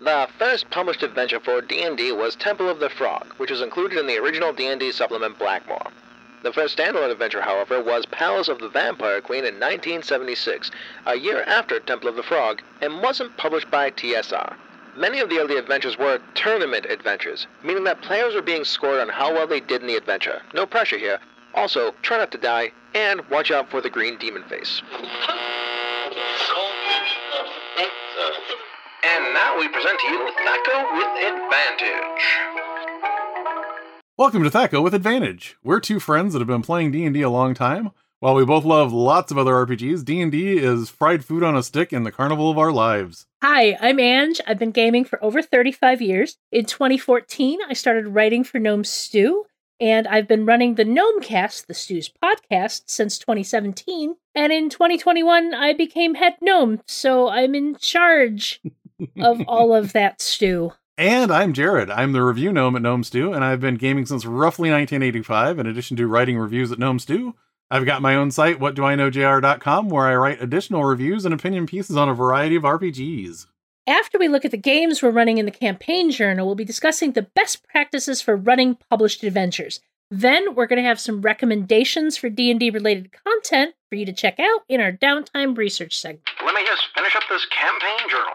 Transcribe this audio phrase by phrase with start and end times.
[0.00, 4.06] The first published adventure for D&D was Temple of the Frog, which was included in
[4.06, 5.90] the original D&D supplement Blackmoor.
[6.42, 10.70] The first standalone adventure, however, was Palace of the Vampire Queen in 1976,
[11.06, 14.54] a year after Temple of the Frog, and wasn't published by TSR.
[14.96, 19.08] Many of the early adventures were tournament adventures, meaning that players were being scored on
[19.08, 20.42] how well they did in the adventure.
[20.52, 21.20] No pressure here.
[21.54, 24.82] Also, try not to die, and watch out for the green demon face.
[29.36, 32.22] Now we present to you THAC0 with Advantage.
[34.16, 35.58] Welcome to THAC0 with Advantage.
[35.62, 37.90] We're two friends that have been playing D&D a long time.
[38.20, 41.92] While we both love lots of other RPGs, D&D is fried food on a stick
[41.92, 43.26] in the carnival of our lives.
[43.42, 44.40] Hi, I'm Ange.
[44.46, 46.38] I've been gaming for over 35 years.
[46.50, 49.44] In 2014, I started writing for Gnome Stew,
[49.78, 54.16] and I've been running the Gnomecast, the Stew's podcast, since 2017.
[54.34, 58.62] And in 2021, I became head gnome, so I'm in charge
[59.18, 60.72] of all of that stew.
[60.98, 61.90] And I'm Jared.
[61.90, 65.58] I'm the review gnome at Gnome Stew, and I've been gaming since roughly 1985.
[65.58, 67.34] In addition to writing reviews at Gnome Stew,
[67.70, 72.08] I've got my own site, whatdoiknowjr.com, where I write additional reviews and opinion pieces on
[72.08, 73.46] a variety of RPGs.
[73.88, 77.12] After we look at the games we're running in the campaign journal, we'll be discussing
[77.12, 79.80] the best practices for running published adventures.
[80.10, 84.38] Then we're going to have some recommendations for D&D related content for you to check
[84.38, 86.28] out in our downtime research segment.
[86.44, 88.34] Let me just finish up this campaign journal.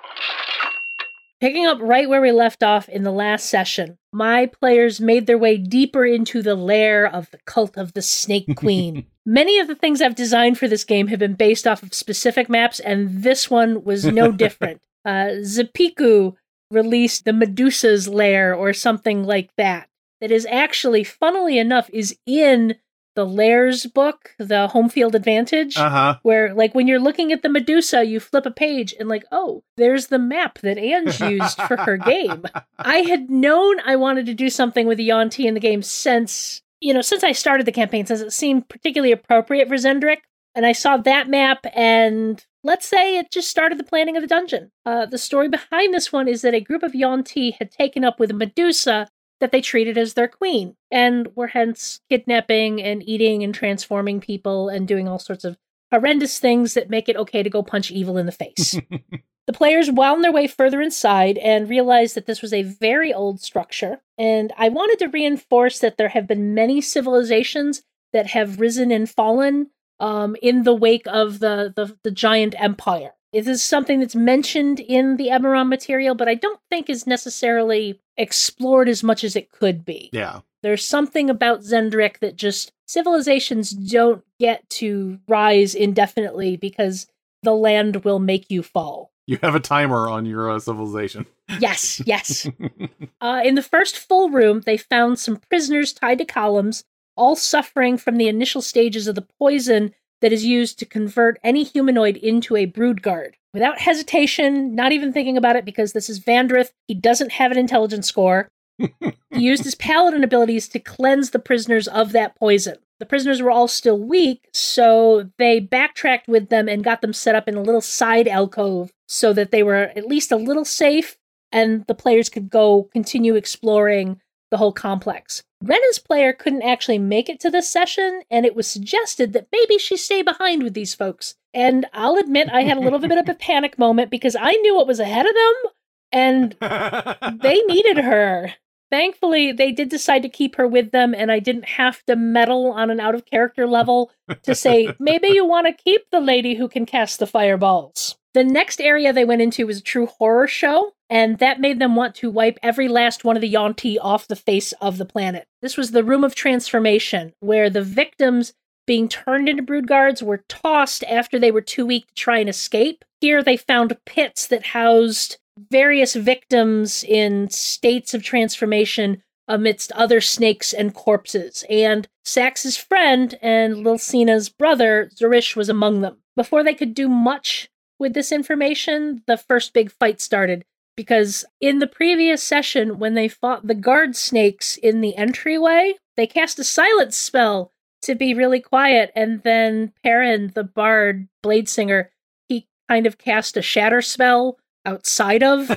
[1.39, 5.37] Picking up right where we left off in the last session, my players made their
[5.37, 9.05] way deeper into the lair of the cult of the Snake Queen.
[9.25, 12.49] Many of the things I've designed for this game have been based off of specific
[12.49, 14.81] maps, and this one was no different.
[15.03, 16.35] Uh, Zipiku
[16.69, 19.87] released the Medusa's lair or something like that.
[20.21, 22.75] That is actually, funnily enough, is in
[23.15, 26.17] the Lairs book, the Home Field Advantage, Uh-huh.
[26.23, 29.63] where like when you're looking at the Medusa, you flip a page and like, oh,
[29.75, 32.45] there's the map that Ange used for her game.
[32.79, 36.61] I had known I wanted to do something with the yuan-ti in the game since
[36.79, 40.19] you know since I started the campaign, since it seemed particularly appropriate for Xen'drik,
[40.55, 42.45] and I saw that map and.
[42.63, 44.71] Let's say it just started the planning of the dungeon.
[44.85, 48.19] Uh, the story behind this one is that a group of yuan-ti had taken up
[48.19, 49.07] with a Medusa
[49.41, 54.69] that they treated as their queen, and were hence kidnapping and eating and transforming people
[54.69, 55.57] and doing all sorts of
[55.91, 58.79] horrendous things that make it okay to go punch evil in the face.
[59.47, 63.41] the players wound their way further inside and realized that this was a very old
[63.41, 67.81] structure, and I wanted to reinforce that there have been many civilizations
[68.13, 73.13] that have risen and fallen um, in the wake of the, the, the giant empire.
[73.33, 78.01] This is something that's mentioned in the Eberron material, but I don't think is necessarily
[78.21, 80.09] explored as much as it could be.
[80.13, 80.41] Yeah.
[80.63, 87.07] There's something about Xen'drik that just civilizations don't get to rise indefinitely because
[87.43, 89.11] the land will make you fall.
[89.27, 91.25] You have a timer on your uh, civilization.
[91.59, 92.47] Yes, yes.
[93.21, 96.83] uh, in the first full room, they found some prisoners tied to columns,
[97.15, 101.63] all suffering from the initial stages of the poison that is used to convert any
[101.63, 103.37] humanoid into a brood guard.
[103.53, 107.57] Without hesitation, not even thinking about it because this is Vandrith, he doesn't have an
[107.57, 108.49] intelligence score.
[108.79, 108.93] he
[109.31, 112.77] used his paladin abilities to cleanse the prisoners of that poison.
[112.99, 117.35] The prisoners were all still weak, so they backtracked with them and got them set
[117.35, 121.17] up in a little side alcove so that they were at least a little safe
[121.51, 125.43] and the players could go continue exploring the whole complex.
[125.63, 129.77] Rena's player couldn't actually make it to this session, and it was suggested that maybe
[129.77, 131.35] she stay behind with these folks.
[131.53, 134.75] And I'll admit I had a little bit of a panic moment because I knew
[134.75, 135.71] what was ahead of them,
[136.11, 138.53] and they needed her.
[138.91, 142.73] Thankfully, they did decide to keep her with them, and I didn't have to meddle
[142.73, 144.11] on an out of character level
[144.43, 148.17] to say, maybe you want to keep the lady who can cast the fireballs.
[148.33, 151.95] The next area they went into was a true horror show, and that made them
[151.95, 155.45] want to wipe every last one of the yuan-ti off the face of the planet.
[155.61, 158.53] This was the Room of Transformation, where the victims
[158.87, 162.47] being turned into brood guards were tossed after they were too weak to try and
[162.47, 163.03] escape.
[163.19, 165.37] Here they found pits that housed
[165.69, 173.83] various victims in states of transformation amidst other snakes and corpses, and Sax's friend and
[173.83, 176.19] Lilcena's brother, Zarish, was among them.
[176.37, 177.69] Before they could do much
[177.99, 180.63] with this information, the first big fight started.
[180.95, 186.27] Because in the previous session, when they fought the guard snakes in the entryway, they
[186.27, 187.71] cast a silence spell
[188.03, 192.11] to be really quiet, and then Perrin, the bard blade singer,
[192.49, 195.67] he kind of cast a shatter spell outside of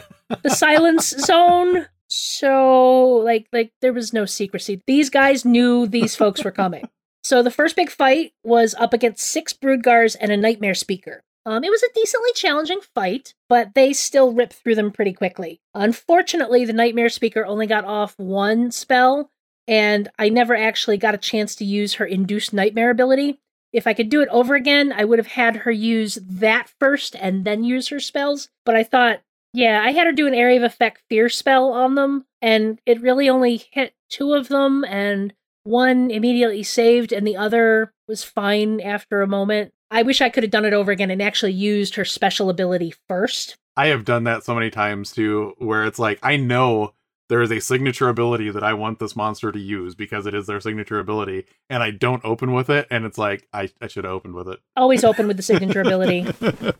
[0.42, 1.86] the silence zone.
[2.08, 4.82] So like like there was no secrecy.
[4.86, 6.88] These guys knew these folks were coming.
[7.24, 11.22] So the first big fight was up against six broodguards and a nightmare speaker.
[11.46, 15.60] Um, it was a decently challenging fight, but they still ripped through them pretty quickly.
[15.74, 19.30] Unfortunately, the Nightmare Speaker only got off one spell,
[19.68, 23.40] and I never actually got a chance to use her Induced Nightmare ability.
[23.72, 27.16] If I could do it over again, I would have had her use that first
[27.16, 28.48] and then use her spells.
[28.64, 29.20] But I thought,
[29.52, 33.02] yeah, I had her do an Area of Effect Fear spell on them, and it
[33.02, 38.80] really only hit two of them, and one immediately saved, and the other was fine
[38.80, 39.72] after a moment.
[39.94, 42.94] I wish I could have done it over again and actually used her special ability
[43.06, 43.56] first.
[43.76, 46.94] I have done that so many times too, where it's like, I know
[47.28, 50.48] there is a signature ability that I want this monster to use because it is
[50.48, 54.02] their signature ability, and I don't open with it, and it's like I, I should
[54.02, 54.58] have opened with it.
[54.76, 56.26] Always open with the signature ability.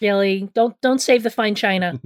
[0.00, 2.00] Really, don't don't save the fine china.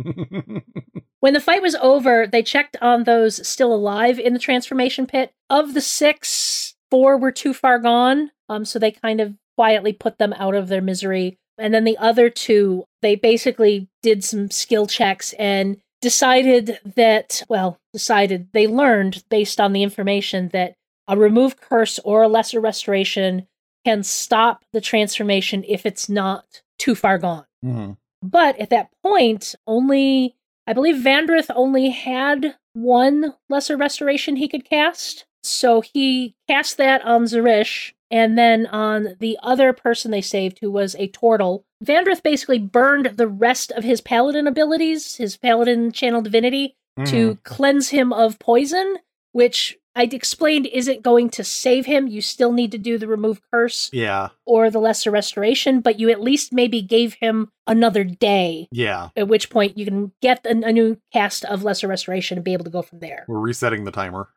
[1.20, 5.32] when the fight was over, they checked on those still alive in the transformation pit.
[5.48, 10.18] Of the six, four were too far gone, um, so they kind of quietly put
[10.18, 11.36] them out of their misery.
[11.58, 17.76] And then the other two, they basically did some skill checks and decided that, well,
[17.92, 20.74] decided they learned based on the information that
[21.08, 23.48] a remove curse or a lesser restoration
[23.84, 27.46] can stop the transformation if it's not too far gone.
[27.64, 27.94] Mm-hmm.
[28.22, 30.36] But at that point, only
[30.68, 35.24] I believe Vandrith only had one lesser restoration he could cast.
[35.42, 40.70] So he cast that on Zarish, and then on the other person they saved, who
[40.70, 46.22] was a Tortle, Vandrith basically burned the rest of his paladin abilities, his paladin channel
[46.22, 47.10] divinity, Mm-hmm.
[47.12, 48.96] to cleanse him of poison,
[49.30, 52.08] which I explained isn't going to save him.
[52.08, 56.10] You still need to do the remove curse Yeah, or the lesser restoration, but you
[56.10, 59.10] at least maybe gave him another day, yeah.
[59.14, 62.52] at which point you can get a, a new cast of lesser restoration and be
[62.52, 63.24] able to go from there.
[63.28, 64.28] We're resetting the timer.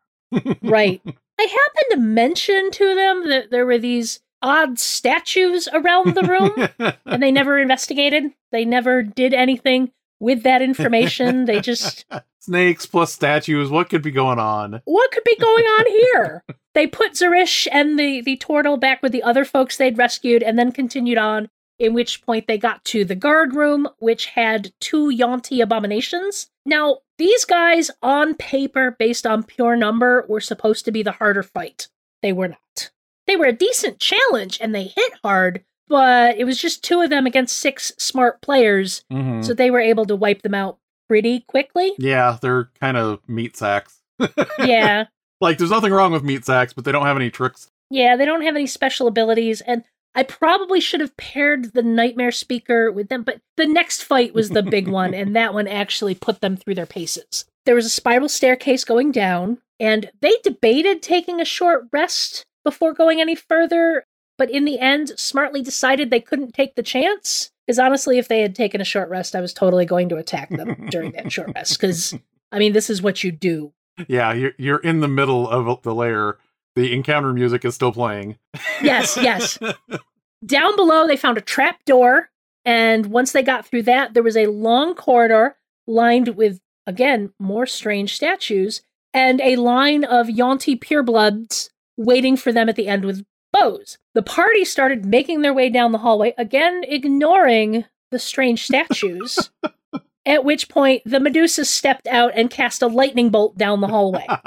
[0.62, 1.02] right.
[1.42, 6.96] I happened to mention to them that there were these odd statues around the room,
[7.06, 8.32] and they never investigated.
[8.52, 11.46] They never did anything with that information.
[11.46, 12.06] They just,
[12.40, 13.72] Snakes plus statues.
[13.72, 14.82] What could be going on?
[14.86, 16.44] what could be going on here?
[16.74, 20.58] They put Zarish and the, the turtle back with the other folks they'd rescued and
[20.58, 21.50] then continued on,
[21.80, 26.50] in which point they got to the guard room, which had two yuan-ti abominations.
[26.66, 31.44] Now, these guys, on paper, based on pure number, were supposed to be the harder
[31.44, 31.88] fight.
[32.24, 32.90] They were not.
[33.28, 37.10] They were a decent challenge and they hit hard, but it was just two of
[37.12, 39.46] them against six smart players, Mhm.
[39.46, 41.94] so they were able to wipe them out pretty quickly.
[42.00, 44.02] Yeah, they're kind of meat sacks.
[44.60, 45.06] yeah.
[45.40, 47.70] Like, there's nothing wrong with meat sacks, but they don't have any tricks.
[47.92, 52.32] Yeah, they don't have any special abilities, and I probably should have paired the Nightmare
[52.32, 56.16] Speaker with them, but the next fight was the big one, and that one actually
[56.16, 57.46] put them through their paces.
[57.66, 62.94] There was a spiral staircase going down, and they debated taking a short rest before
[62.94, 64.06] going any further,
[64.38, 67.52] but in the end, smartly decided they couldn't take the chance.
[67.66, 70.50] Because honestly, if they had taken a short rest, I was totally going to attack
[70.50, 71.80] them during that short rest.
[71.80, 72.14] Because,
[72.52, 73.74] I mean, this is what you do.
[74.08, 76.38] Yeah, you're, you're in the middle of the lair.
[76.76, 78.38] The encounter music is still playing.
[78.82, 79.58] Yes, yes.
[80.46, 82.30] Down below, they found a trap door,
[82.66, 87.66] and once they got through that, there was a long corridor lined with, again, more
[87.66, 88.82] strange statues,
[89.14, 93.98] and a line of yuan-ti purebloods waiting for them at the end with bows.
[94.14, 99.52] The party started making their way down the hallway, again, ignoring the strange statues.
[100.26, 104.28] at which point, the Medusa stepped out and cast a lightning bolt down the hallway.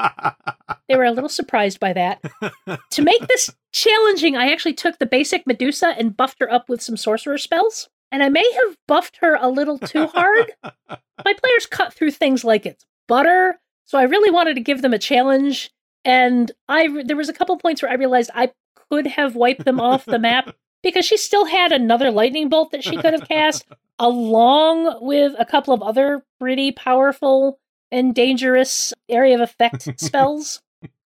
[0.87, 2.23] They were a little surprised by that.
[2.91, 6.83] to make this challenging, I actually took the basic Medusa and buffed her up with
[6.83, 7.89] some sorcerer spells.
[8.13, 10.53] And I may have buffed her a little too hard.
[10.63, 14.93] My players cut through things like it's butter, so I really wanted to give them
[14.93, 15.73] a challenge.
[16.05, 18.53] And I there was a couple points where I realized I
[18.91, 22.85] could have wiped them off the map because she still had another lightning bolt that
[22.85, 23.67] she could have cast,
[23.99, 27.59] along with a couple of other pretty powerful
[27.91, 30.63] and dangerous area of effect spells.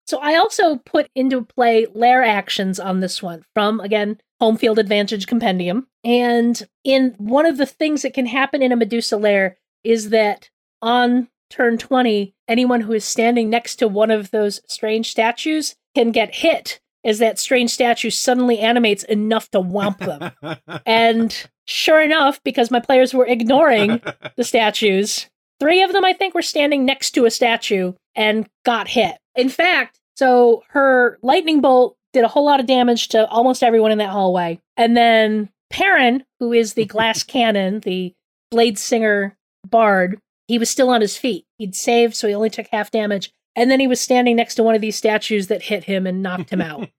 [0.06, 4.78] So I also put into play lair actions on this one from again home field
[4.78, 5.86] advantage compendium.
[6.04, 10.50] And in one of the things that can happen in a Medusa lair is that
[10.80, 16.10] on turn 20, anyone who is standing next to one of those strange statues can
[16.12, 20.58] get hit as that strange statue suddenly animates enough to whomp them.
[20.86, 24.00] and sure enough, because my players were ignoring
[24.36, 25.28] the statues,
[25.60, 29.16] three of them, I think, were standing next to a statue and got hit.
[29.34, 33.92] In fact, so her lightning bolt did a whole lot of damage to almost everyone
[33.92, 34.58] in that hallway.
[34.76, 38.14] And then Perrin, who is the glass cannon, the
[38.50, 41.44] blade singer bard, he was still on his feet.
[41.58, 43.30] He'd saved, so he only took half damage.
[43.58, 46.22] And then he was standing next to one of these statues that hit him and
[46.22, 46.88] knocked him out.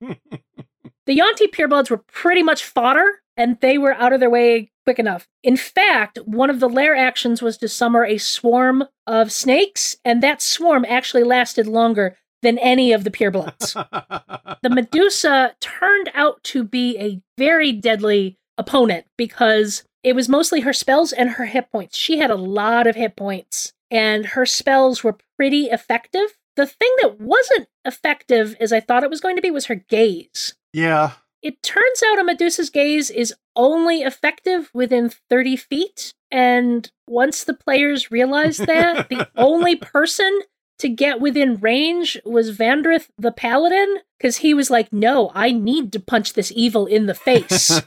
[1.06, 5.00] The yuan-ti purebloods were pretty much fodder, and they were out of their way quick
[5.00, 5.26] enough.
[5.42, 10.22] In fact, one of the lair actions was to summon a swarm of snakes, and
[10.22, 13.72] that swarm actually lasted longer than any of the purebloods.
[14.62, 20.72] the Medusa turned out to be a very deadly opponent because it was mostly her
[20.72, 21.98] spells and her hit points.
[21.98, 26.36] She had a lot of hit points, and her spells were pretty effective.
[26.60, 29.76] The thing that wasn't effective as I thought it was going to be was her
[29.76, 30.54] gaze.
[30.74, 31.12] yeah.
[31.40, 36.12] It turns out a Medusa's gaze is only effective within 30 feet.
[36.30, 40.40] And once the players realized that, the only person
[40.80, 45.94] to get within range was Vandrith the Paladin, because he was like, no, I need
[45.94, 47.80] to punch this evil in the face.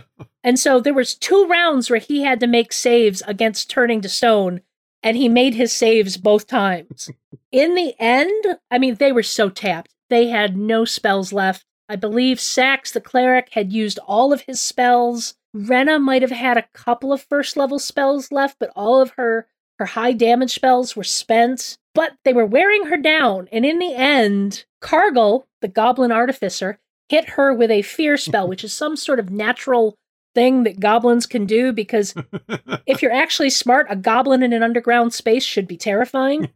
[0.44, 4.08] and so there was two rounds where he had to make saves against turning to
[4.08, 4.60] stone,
[5.02, 7.10] and he made his saves both times.
[7.52, 9.94] in the end, I mean, they were so tapped.
[10.08, 11.64] They had no spells left.
[11.88, 15.34] I believe Sax the cleric had used all of his spells.
[15.52, 19.48] Rena might have had a couple of first level spells left, but all of her
[19.78, 21.78] her high damage spells were spent.
[21.94, 26.78] But they were wearing her down, and in the end, Cargill, the goblin artificer,
[27.08, 29.96] hit her with a fear spell, which is some sort of natural
[30.34, 32.14] thing that goblins can do because
[32.86, 36.48] if you're actually smart, a goblin in an underground space should be terrifying.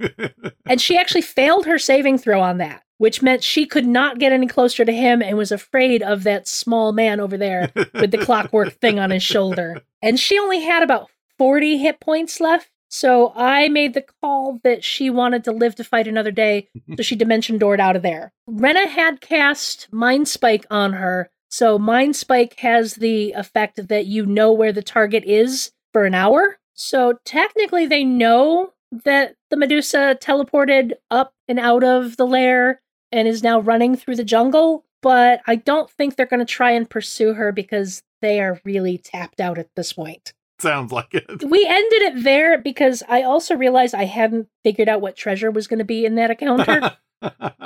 [0.67, 4.33] And she actually failed her saving throw on that, which meant she could not get
[4.33, 8.25] any closer to him and was afraid of that small man over there with the
[8.25, 9.83] clockwork thing on his shoulder.
[10.03, 12.71] And she only had about 40 hit points left.
[12.89, 17.03] So I made the call that she wanted to live to fight another day, so
[17.03, 18.33] she dimension doored out of there.
[18.47, 24.27] Rena had cast Mind Spike on her, so Mind Spike has the effect that you
[24.27, 26.59] know where the target is for an hour.
[26.73, 28.73] So technically, they know
[29.05, 32.81] that the Medusa teleported up and out of the lair
[33.13, 36.73] and is now running through the jungle, but I don't think they're going to try
[36.73, 40.33] and pursue her because they are really tapped out at this point.
[40.59, 41.25] Sounds like it.
[41.49, 45.69] We ended it there because I also realized I hadn't figured out what treasure was
[45.69, 46.97] going to be in that encounter.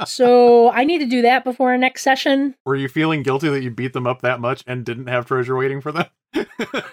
[0.07, 2.55] so I need to do that before our next session.
[2.65, 5.57] Were you feeling guilty that you beat them up that much and didn't have treasure
[5.57, 6.07] waiting for them?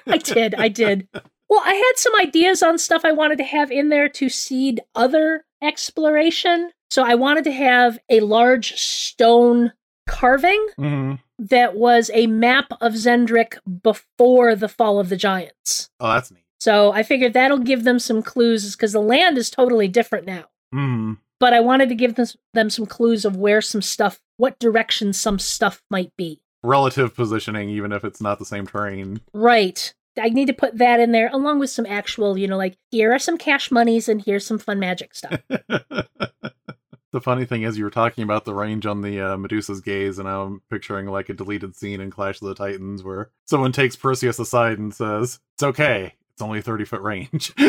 [0.07, 0.55] I did.
[0.55, 1.07] I did.
[1.49, 4.81] Well, I had some ideas on stuff I wanted to have in there to seed
[4.95, 6.71] other exploration.
[6.89, 9.73] So I wanted to have a large stone
[10.07, 11.19] carving Mhm.
[11.39, 15.89] that was a map of Xen'drik before the fall of the giants.
[15.99, 16.43] Oh, that's neat.
[16.59, 20.45] So I figured that'll give them some clues because the land is totally different now.
[20.73, 21.17] Mm.
[21.39, 25.13] But I wanted to give them, them some clues of where some stuff, what direction
[25.13, 26.41] some stuff might be.
[26.63, 29.21] Relative positioning, even if it's not the same terrain.
[29.33, 29.93] Right.
[30.21, 33.13] I need to put that in there along with some actual, you know, like here
[33.13, 35.41] are some cash monies and here's some fun magic stuff.
[37.15, 40.19] the funny thing is, you were talking about the range on the uh, Medusa's gaze,
[40.19, 43.95] and I'm picturing like a deleted scene in Clash of the Titans where someone takes
[43.95, 47.53] Perseus aside and says, "It's okay, it's only 30 foot range."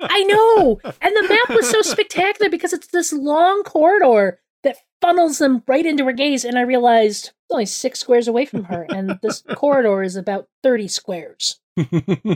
[0.00, 0.80] I know.
[1.00, 5.86] And the map was so spectacular because it's this long corridor that funnels them right
[5.86, 6.44] into her gaze.
[6.44, 10.48] And I realized it's only six squares away from her, and this corridor is about
[10.62, 11.60] 30 squares.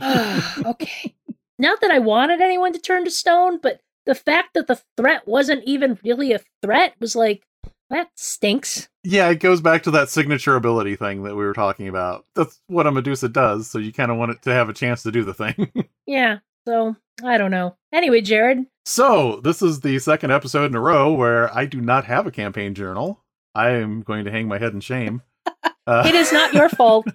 [0.01, 1.15] Ah, okay.
[1.59, 5.27] Not that I wanted anyone to turn to stone, but the fact that the threat
[5.27, 7.43] wasn't even really a threat was like,
[7.91, 8.89] that stinks.
[9.05, 12.25] Yeah, it goes back to that signature ability thing that we were talking about.
[12.35, 15.03] That's what a Medusa does, so you kind of want it to have a chance
[15.03, 15.73] to do the thing.
[16.07, 16.39] Yeah.
[16.67, 17.77] So I don't know.
[17.93, 22.05] Anyway, Jared, So, this is the second episode in a row where I do not
[22.07, 23.23] have a campaign journal.
[23.55, 25.23] I am going to hang my head in shame.
[25.85, 27.09] Uh, it is not your fault.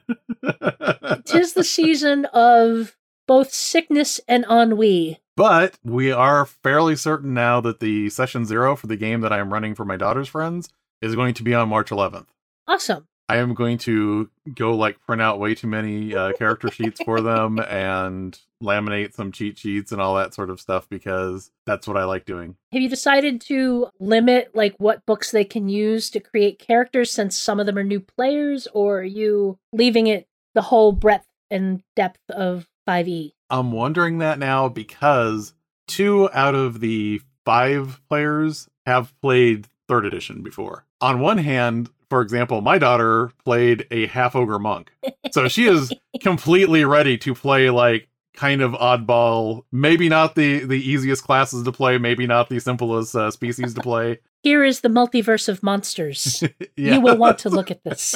[1.26, 5.20] Tis the season of both sickness and ennui.
[5.38, 9.40] but we are fairly certain now that the session zero for the game that I
[9.40, 10.68] am running for my daughter's friends
[11.02, 12.28] is going to be on March 11th.
[12.68, 13.08] Awesome.
[13.30, 17.20] I am going to go like print out way too many uh, character sheets for
[17.20, 21.98] them and laminate some cheat sheets and all that sort of stuff because that's what
[21.98, 22.56] I like doing.
[22.72, 27.36] Have you decided to limit like what books they can use to create characters since
[27.36, 31.84] some of them are new players or are you leaving it the whole breadth and
[31.96, 32.90] depth of E?
[32.90, 33.32] 5e?
[33.50, 35.54] I'm wondering that now because
[35.88, 40.86] two out of the five players have played third edition before.
[41.02, 44.92] On one hand, for example, my daughter played a half ogre monk.
[45.32, 45.92] So she is
[46.22, 51.72] completely ready to play like kind of oddball, maybe not the the easiest classes to
[51.72, 54.20] play, maybe not the simplest uh, species to play.
[54.44, 56.44] Here is the multiverse of monsters.
[56.44, 56.50] yeah.
[56.96, 58.16] You will want to look at this.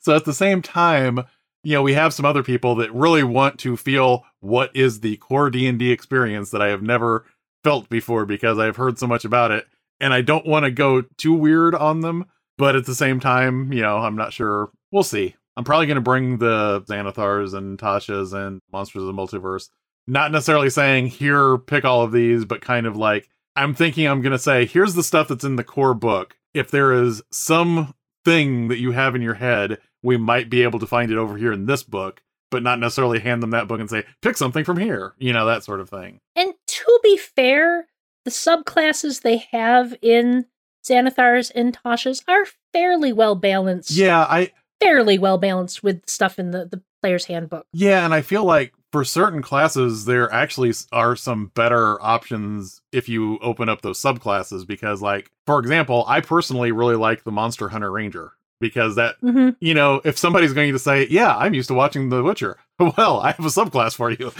[0.00, 1.20] so at the same time,
[1.64, 5.16] you know, we have some other people that really want to feel what is the
[5.18, 7.24] core D&D experience that I have never
[7.62, 9.66] felt before because I've heard so much about it
[10.02, 12.26] and I don't want to go too weird on them,
[12.58, 14.70] but at the same time, you know, I'm not sure.
[14.90, 15.36] We'll see.
[15.56, 19.68] I'm probably going to bring the Xanathars and Tashas and Monsters of the Multiverse.
[20.06, 24.22] Not necessarily saying, here, pick all of these, but kind of like, I'm thinking I'm
[24.22, 26.36] going to say, here's the stuff that's in the core book.
[26.52, 27.94] If there is some
[28.24, 31.36] thing that you have in your head, we might be able to find it over
[31.36, 34.64] here in this book, but not necessarily hand them that book and say, pick something
[34.64, 36.18] from here, you know, that sort of thing.
[36.34, 37.86] And to be fair,
[38.24, 40.46] the subclasses they have in
[40.84, 43.92] Xanathars and Tashas are fairly well balanced.
[43.92, 47.66] Yeah, I fairly well balanced with stuff in the, the player's handbook.
[47.72, 53.08] Yeah, and I feel like for certain classes there actually are some better options if
[53.08, 57.68] you open up those subclasses because like for example, I personally really like the Monster
[57.68, 59.50] Hunter Ranger because that mm-hmm.
[59.60, 63.18] you know if somebody's going to say yeah i'm used to watching the witcher well
[63.20, 64.32] i have a subclass for you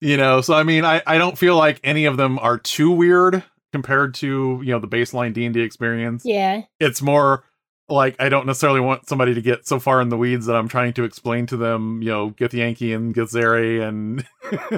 [0.00, 2.90] you know so i mean I, I don't feel like any of them are too
[2.90, 7.44] weird compared to you know the baseline d&d experience yeah it's more
[7.88, 10.68] like i don't necessarily want somebody to get so far in the weeds that i'm
[10.68, 14.26] trying to explain to them you know Githyanki and Githzerai and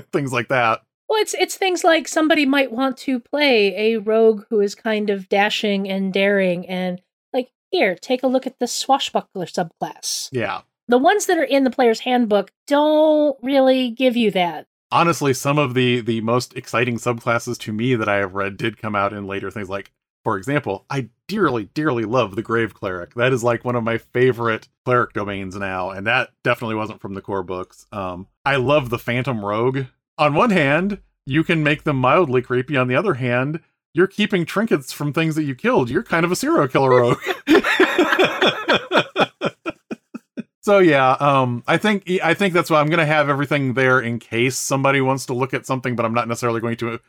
[0.13, 4.45] things like that well, it's it's things like somebody might want to play a rogue
[4.51, 7.01] who is kind of dashing and daring, and
[7.33, 10.29] like here, take a look at the swashbuckler subclass.
[10.33, 14.67] Yeah, the ones that are in the player's handbook don't really give you that.
[14.91, 18.79] Honestly, some of the the most exciting subclasses to me that I have read did
[18.79, 19.69] come out in later things.
[19.69, 19.91] Like,
[20.25, 23.15] for example, I dearly, dearly love the Grave Cleric.
[23.15, 27.15] That is like one of my favorite cleric domains now, and that definitely wasn't from
[27.15, 27.87] the core books.
[27.93, 29.87] Um, I love the Phantom Rogue
[30.19, 32.77] on one hand, you can make them mildly creepy.
[32.77, 33.61] On the other hand,
[33.95, 35.89] you're keeping trinkets from things that you killed.
[35.89, 37.19] You're kind of a serial killer rogue.
[40.69, 43.99] so yeah, um, I think I think that's why I'm going to have everything there
[44.01, 47.01] in case somebody wants to look at something, but I'm not necessarily going to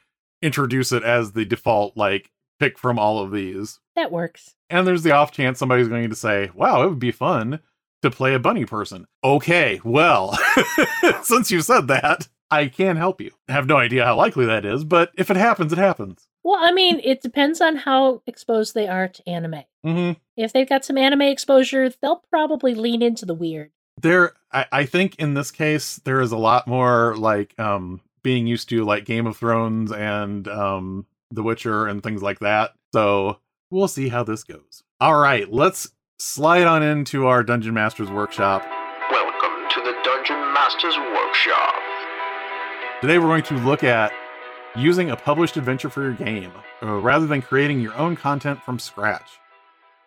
[0.41, 3.81] introduce it as the default like pick from all of these.
[3.97, 4.55] That works.
[4.69, 7.59] And there's the off chance somebody's going to say, "Wow, it would be fun
[8.01, 10.39] to play a bunny person." Okay, well,
[11.23, 13.31] since you said that, I can help you.
[13.49, 16.28] I have no idea how likely that is, but if it happens, it happens.
[16.43, 19.63] Well, I mean, it depends on how exposed they are to anime.
[19.85, 20.19] Mm-hmm.
[20.37, 23.71] If they've got some anime exposure, they'll probably lean into the weird.
[24.01, 28.47] There, I, I think in this case, there is a lot more like um, being
[28.47, 32.73] used to like Game of Thrones and um, The Witcher and things like that.
[32.93, 34.83] So we'll see how this goes.
[35.01, 38.65] All right, let's slide on into our Dungeon Masters Workshop.
[39.11, 41.75] Welcome to the Dungeon Masters Workshop.
[43.01, 44.13] Today we're going to look at
[44.79, 48.79] using a published adventure for your game, uh, rather than creating your own content from
[48.79, 49.29] scratch.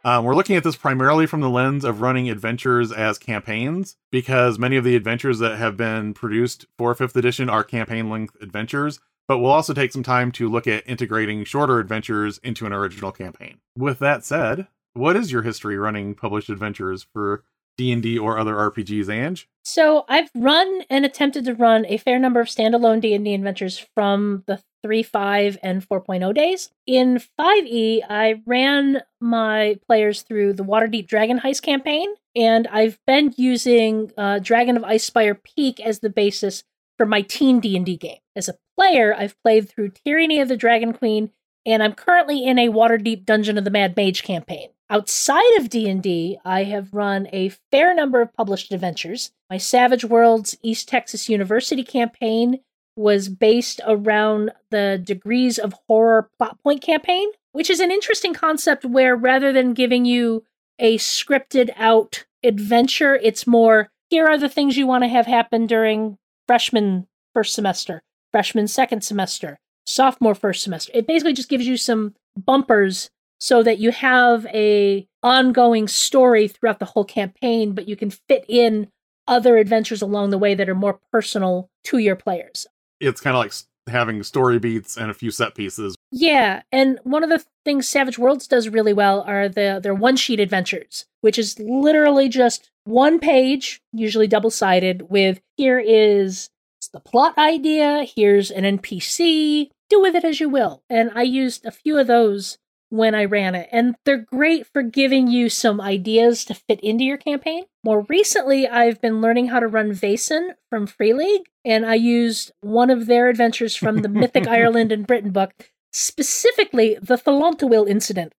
[0.05, 4.59] Um, we're looking at this primarily from the lens of running adventures as campaigns, because
[4.59, 8.99] many of the adventures that have been produced for 5th edition are campaign length adventures,
[9.29, 13.13] but we'll also take some time to look at integrating shorter adventures into an original
[13.13, 13.59] campaign.
[13.77, 17.45] With that said, what is your history running published adventures for
[17.77, 19.49] D&D or other RPGs, Ange?
[19.65, 24.45] So I've run and attempted to run a fair number of standalone D&D adventures from
[24.47, 26.71] the 3.5 and 4.0 days.
[26.87, 33.33] In 5e, I ran my players through the Waterdeep Dragon Heist campaign, and I've been
[33.37, 36.65] using uh, Dragon of Icespire Peak as the basis
[36.99, 38.19] for my teen D&D game.
[38.35, 41.31] As a player, I've played through Tyranny of the Dragon Queen,
[41.65, 44.71] and I'm currently in a Waterdeep Dungeon of the Mad Mage campaign.
[44.92, 49.33] Outside of D&D, I have run a fair number of published adventures.
[49.48, 52.61] My Savage Worlds East Texas University campaign
[52.94, 58.85] was based around the Degrees of Horror plot point campaign, which is an interesting concept
[58.85, 60.44] where rather than giving you
[60.78, 65.64] a scripted out adventure, it's more here are the things you want to have happen
[65.64, 70.92] during freshman first semester, freshman second semester, sophomore first semester.
[70.94, 73.09] It basically just gives you some bumpers
[73.42, 78.44] so that you have a ongoing story throughout the whole campaign, but you can fit
[78.46, 78.87] in
[79.26, 82.68] other adventures along the way that are more personal to your players.
[83.00, 83.52] It's kind of like
[83.88, 85.96] having story beats and a few set pieces.
[86.12, 90.14] Yeah, and one of the things Savage Worlds does really well are the their one
[90.14, 96.48] sheet adventures, which is literally just one page, usually double sided, with here is
[96.92, 100.85] the plot idea, here's an NPC, do with it as you will.
[100.88, 102.59] And I used a few of those
[102.92, 103.70] when I ran it.
[103.72, 107.64] And they're great for giving you some ideas to fit into your campaign.
[107.83, 112.52] More recently, I've been learning how to run Vaesen from Free League, and I used
[112.61, 118.35] one of their adventures from the Mythic Ireland and Britain book, specifically the Thalantawil incident.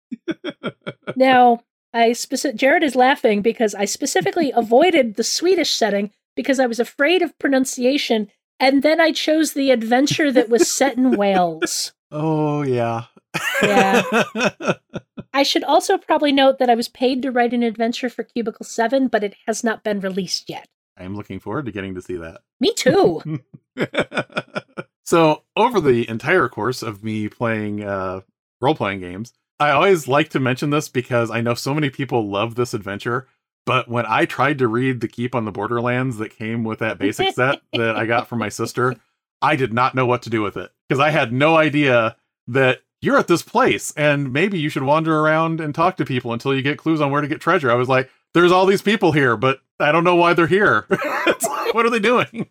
[1.15, 6.67] now, I specific Jared is laughing because I specifically avoided the Swedish setting because I
[6.67, 11.91] was afraid of pronunciation, and then I chose the adventure that was set in Wales.
[12.11, 13.05] Oh yeah.
[13.61, 14.03] Yeah.
[15.33, 18.65] I should also probably note that I was paid to write an adventure for Cubicle
[18.65, 20.67] 7, but it has not been released yet.
[20.97, 22.41] I am looking forward to getting to see that.
[22.59, 23.41] Me too.
[25.03, 28.21] so, over the entire course of me playing uh,
[28.61, 32.29] role playing games, I always like to mention this because I know so many people
[32.29, 33.27] love this adventure.
[33.65, 36.99] But when I tried to read The Keep on the Borderlands that came with that
[36.99, 38.95] basic set that I got from my sister,
[39.41, 42.17] I did not know what to do with it because I had no idea
[42.47, 46.31] that you're at this place and maybe you should wander around and talk to people
[46.31, 47.69] until you get clues on where to get treasure.
[47.69, 50.85] I was like, there's all these people here, but I don't know why they're here.
[51.73, 52.49] what are they doing?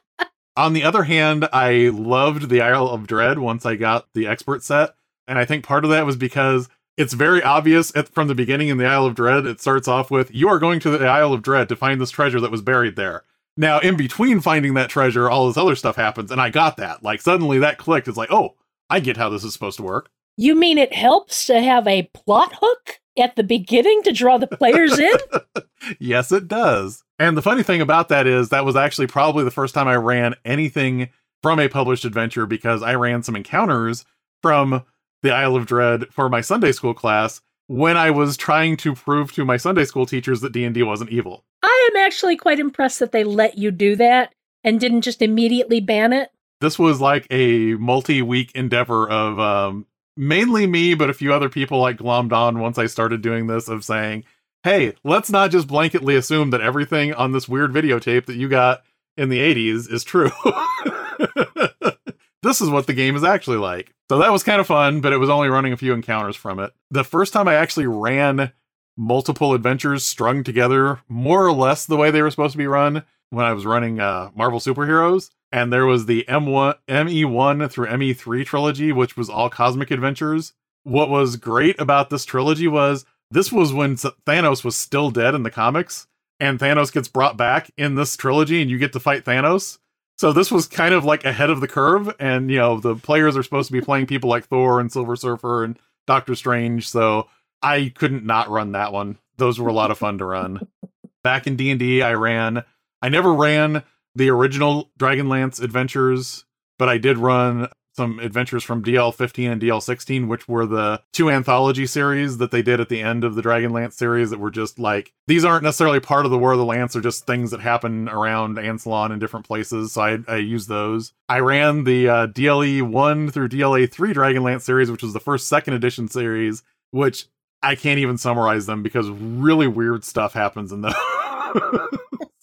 [0.56, 4.62] on the other hand, I loved the Isle of Dread once I got the expert
[4.62, 4.94] set.
[5.28, 8.68] And I think part of that was because it's very obvious at, from the beginning
[8.68, 9.44] in the Isle of Dread.
[9.44, 12.10] It starts off with, You are going to the Isle of Dread to find this
[12.10, 13.24] treasure that was buried there.
[13.54, 17.02] Now, in between finding that treasure, all this other stuff happens, and I got that.
[17.02, 18.08] Like, suddenly that clicked.
[18.08, 18.54] It's like, oh,
[18.90, 20.10] I get how this is supposed to work.
[20.36, 24.46] You mean it helps to have a plot hook at the beginning to draw the
[24.46, 25.14] players in?
[25.98, 27.02] yes, it does.
[27.18, 29.96] And the funny thing about that is that was actually probably the first time I
[29.96, 31.10] ran anything
[31.42, 34.04] from a published adventure because I ran some encounters
[34.42, 34.84] from
[35.22, 39.32] the Isle of Dread for my Sunday school class when I was trying to prove
[39.32, 41.44] to my Sunday school teachers that D&D wasn't evil.
[41.62, 45.80] I am actually quite impressed that they let you do that and didn't just immediately
[45.80, 46.30] ban it.
[46.60, 51.80] This was like a multi-week endeavor of um, mainly me, but a few other people
[51.80, 54.24] like glommed on once I started doing this of saying,
[54.62, 58.82] hey, let's not just blanketly assume that everything on this weird videotape that you got
[59.16, 60.30] in the 80s is true.
[62.42, 63.94] this is what the game is actually like.
[64.10, 66.58] So that was kind of fun, but it was only running a few encounters from
[66.58, 66.72] it.
[66.90, 68.52] The first time I actually ran
[68.96, 73.04] multiple adventures strung together, more or less the way they were supposed to be run,
[73.30, 75.30] when I was running uh, Marvel Superheroes.
[75.52, 80.52] And there was the M1, ME1 through ME3 trilogy, which was all cosmic adventures.
[80.84, 85.42] What was great about this trilogy was this was when Thanos was still dead in
[85.42, 86.06] the comics,
[86.38, 89.78] and Thanos gets brought back in this trilogy, and you get to fight Thanos.
[90.18, 93.36] So this was kind of like ahead of the curve, and you know the players
[93.36, 96.88] are supposed to be playing people like Thor and Silver Surfer and Doctor Strange.
[96.88, 97.28] So
[97.62, 99.18] I couldn't not run that one.
[99.36, 100.66] Those were a lot of fun to run.
[101.22, 102.64] Back in D and D, I ran.
[103.02, 103.82] I never ran
[104.14, 106.44] the original Dragonlance adventures,
[106.78, 111.86] but I did run some adventures from DL15 and DL16, which were the two anthology
[111.86, 115.12] series that they did at the end of the Dragonlance series that were just like,
[115.26, 118.08] these aren't necessarily part of the War of the Lance, they're just things that happen
[118.08, 119.92] around Ansalon in different places.
[119.92, 121.12] So I, I used those.
[121.28, 125.48] I ran the uh, DLA 1 through DLA 3 Dragonlance series, which was the first
[125.48, 127.26] second edition series, which
[127.62, 130.94] I can't even summarize them because really weird stuff happens in those.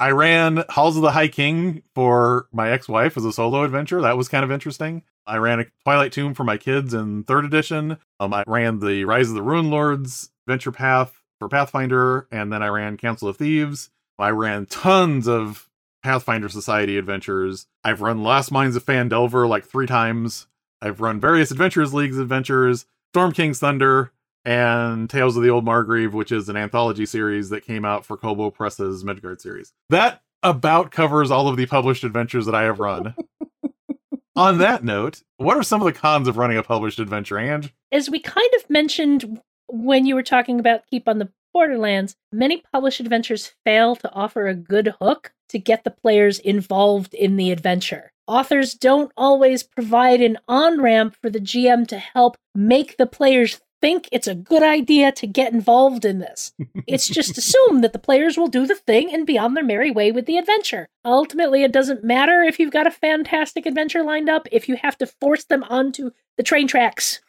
[0.00, 4.00] I ran Halls of the High King for my ex-wife as a solo adventure.
[4.00, 5.02] That was kind of interesting.
[5.26, 7.98] I ran a Twilight Tomb for my kids in third edition.
[8.18, 12.62] Um, I ran the Rise of the Rune Lords adventure path for Pathfinder, and then
[12.62, 13.90] I ran Council of Thieves.
[14.18, 15.68] I ran tons of
[16.02, 17.66] Pathfinder Society adventures.
[17.84, 20.46] I've run Lost Mines of Phandelver like three times.
[20.80, 24.12] I've run various Adventures Leagues adventures, Storm King's Thunder,
[24.44, 28.16] and Tales of the Old Margrave, which is an anthology series that came out for
[28.16, 29.72] Kobold Press's Midgard series.
[29.90, 33.14] That about covers all of the published adventures that I have run.
[34.36, 37.74] On that note, what are some of the cons of running a published adventure, Ange?
[37.92, 42.62] As we kind of mentioned when you were talking about Keep on the Borderlands, many
[42.72, 47.50] published adventures fail to offer a good hook to get the players involved in the
[47.50, 48.12] adventure.
[48.26, 53.60] Authors don't always provide an on ramp for the GM to help make the players
[53.80, 56.52] think it's a good idea to get involved in this.
[56.86, 59.90] It's just assumed that the players will do the thing and be on their merry
[59.90, 60.88] way with the adventure.
[61.04, 64.98] Ultimately, it doesn't matter if you've got a fantastic adventure lined up if you have
[64.98, 67.20] to force them onto the train tracks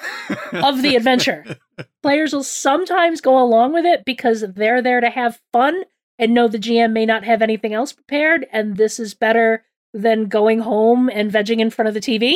[0.54, 1.58] of the adventure.
[2.04, 5.84] players will sometimes go along with it because they're there to have fun
[6.20, 10.26] and know the GM may not have anything else prepared, and this is better than
[10.26, 12.36] going home and vegging in front of the TV.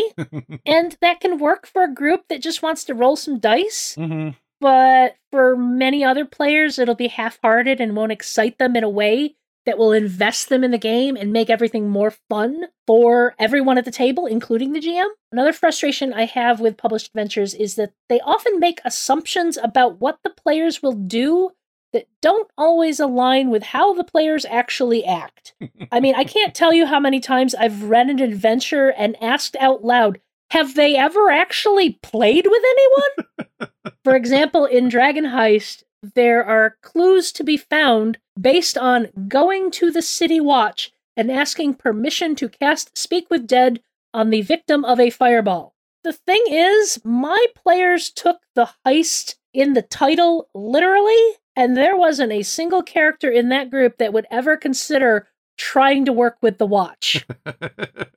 [0.65, 3.95] and that can work for a group that just wants to roll some dice.
[3.97, 4.31] Mm-hmm.
[4.61, 8.89] But for many other players, it'll be half hearted and won't excite them in a
[8.89, 13.77] way that will invest them in the game and make everything more fun for everyone
[13.77, 15.07] at the table, including the GM.
[15.31, 20.19] Another frustration I have with published adventures is that they often make assumptions about what
[20.23, 21.51] the players will do
[21.95, 25.55] that don't always align with how the players actually act.
[25.93, 29.55] I mean, I can't tell you how many times I've read an adventure and asked
[29.62, 30.19] out loud,
[30.51, 33.69] have they ever actually played with anyone?
[34.03, 35.84] For example, in Dragon Heist,
[36.15, 41.75] there are clues to be found based on going to the City Watch and asking
[41.75, 43.79] permission to cast Speak with Dead
[44.13, 45.75] on the victim of a fireball.
[46.03, 52.31] The thing is, my players took the heist in the title literally, and there wasn't
[52.31, 56.65] a single character in that group that would ever consider trying to work with the
[56.65, 57.25] watch.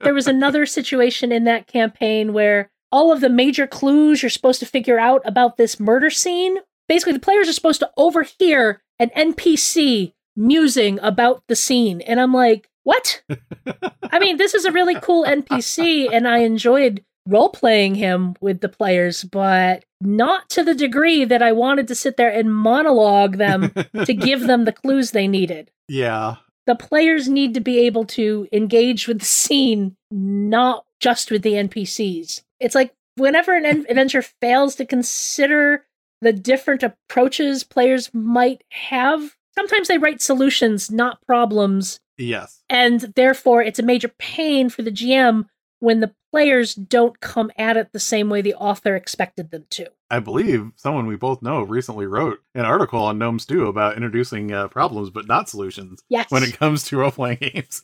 [0.01, 4.59] there was another situation in that campaign where all of the major clues you're supposed
[4.59, 6.57] to figure out about this murder scene.
[6.87, 12.01] Basically, the players are supposed to overhear an NPC musing about the scene.
[12.01, 13.21] And I'm like, what?
[14.11, 18.61] I mean, this is a really cool NPC, and I enjoyed role playing him with
[18.61, 23.37] the players, but not to the degree that I wanted to sit there and monologue
[23.37, 23.71] them
[24.05, 25.71] to give them the clues they needed.
[25.87, 26.37] Yeah.
[26.65, 31.53] The players need to be able to engage with the scene, not just with the
[31.53, 32.43] NPCs.
[32.59, 35.85] It's like whenever an adventure fails to consider
[36.21, 41.99] the different approaches players might have, sometimes they write solutions, not problems.
[42.17, 42.63] Yes.
[42.69, 45.45] And therefore, it's a major pain for the GM
[45.79, 49.87] when the players don't come at it the same way the author expected them to.
[50.11, 54.51] I believe someone we both know recently wrote an article on Gnome Stew about introducing
[54.51, 56.29] uh, problems but not solutions yes.
[56.29, 57.83] when it comes to role playing games.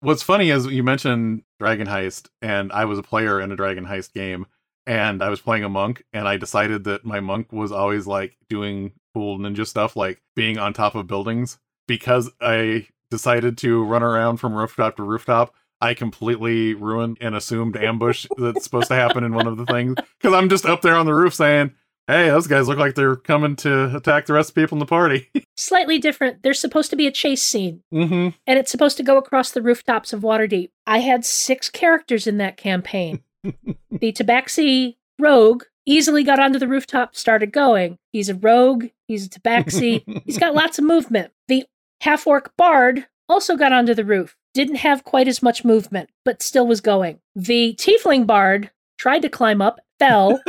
[0.00, 3.86] What's funny is you mentioned Dragon Heist, and I was a player in a Dragon
[3.86, 4.44] Heist game,
[4.86, 8.36] and I was playing a monk, and I decided that my monk was always like
[8.50, 14.02] doing cool ninja stuff, like being on top of buildings, because I decided to run
[14.02, 15.54] around from rooftop to rooftop.
[15.84, 19.96] I completely ruined an assumed ambush that's supposed to happen in one of the things
[20.18, 21.74] because I'm just up there on the roof saying,
[22.06, 24.80] hey, those guys look like they're coming to attack the rest of the people in
[24.80, 25.30] the party.
[25.58, 26.42] Slightly different.
[26.42, 27.82] There's supposed to be a chase scene.
[27.92, 28.30] Mm-hmm.
[28.46, 30.70] And it's supposed to go across the rooftops of Waterdeep.
[30.86, 33.22] I had six characters in that campaign.
[33.42, 37.98] the Tabaxi rogue easily got onto the rooftop, started going.
[38.10, 41.32] He's a rogue, he's a Tabaxi, he's got lots of movement.
[41.48, 41.66] The
[42.00, 44.34] half orc bard also got onto the roof.
[44.54, 47.18] Didn't have quite as much movement, but still was going.
[47.34, 50.40] The tiefling bard tried to climb up, fell.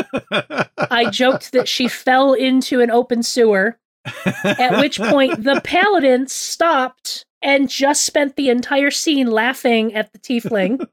[0.77, 3.79] I joked that she fell into an open sewer,
[4.43, 10.19] at which point the paladin stopped and just spent the entire scene laughing at the
[10.19, 10.87] tiefling.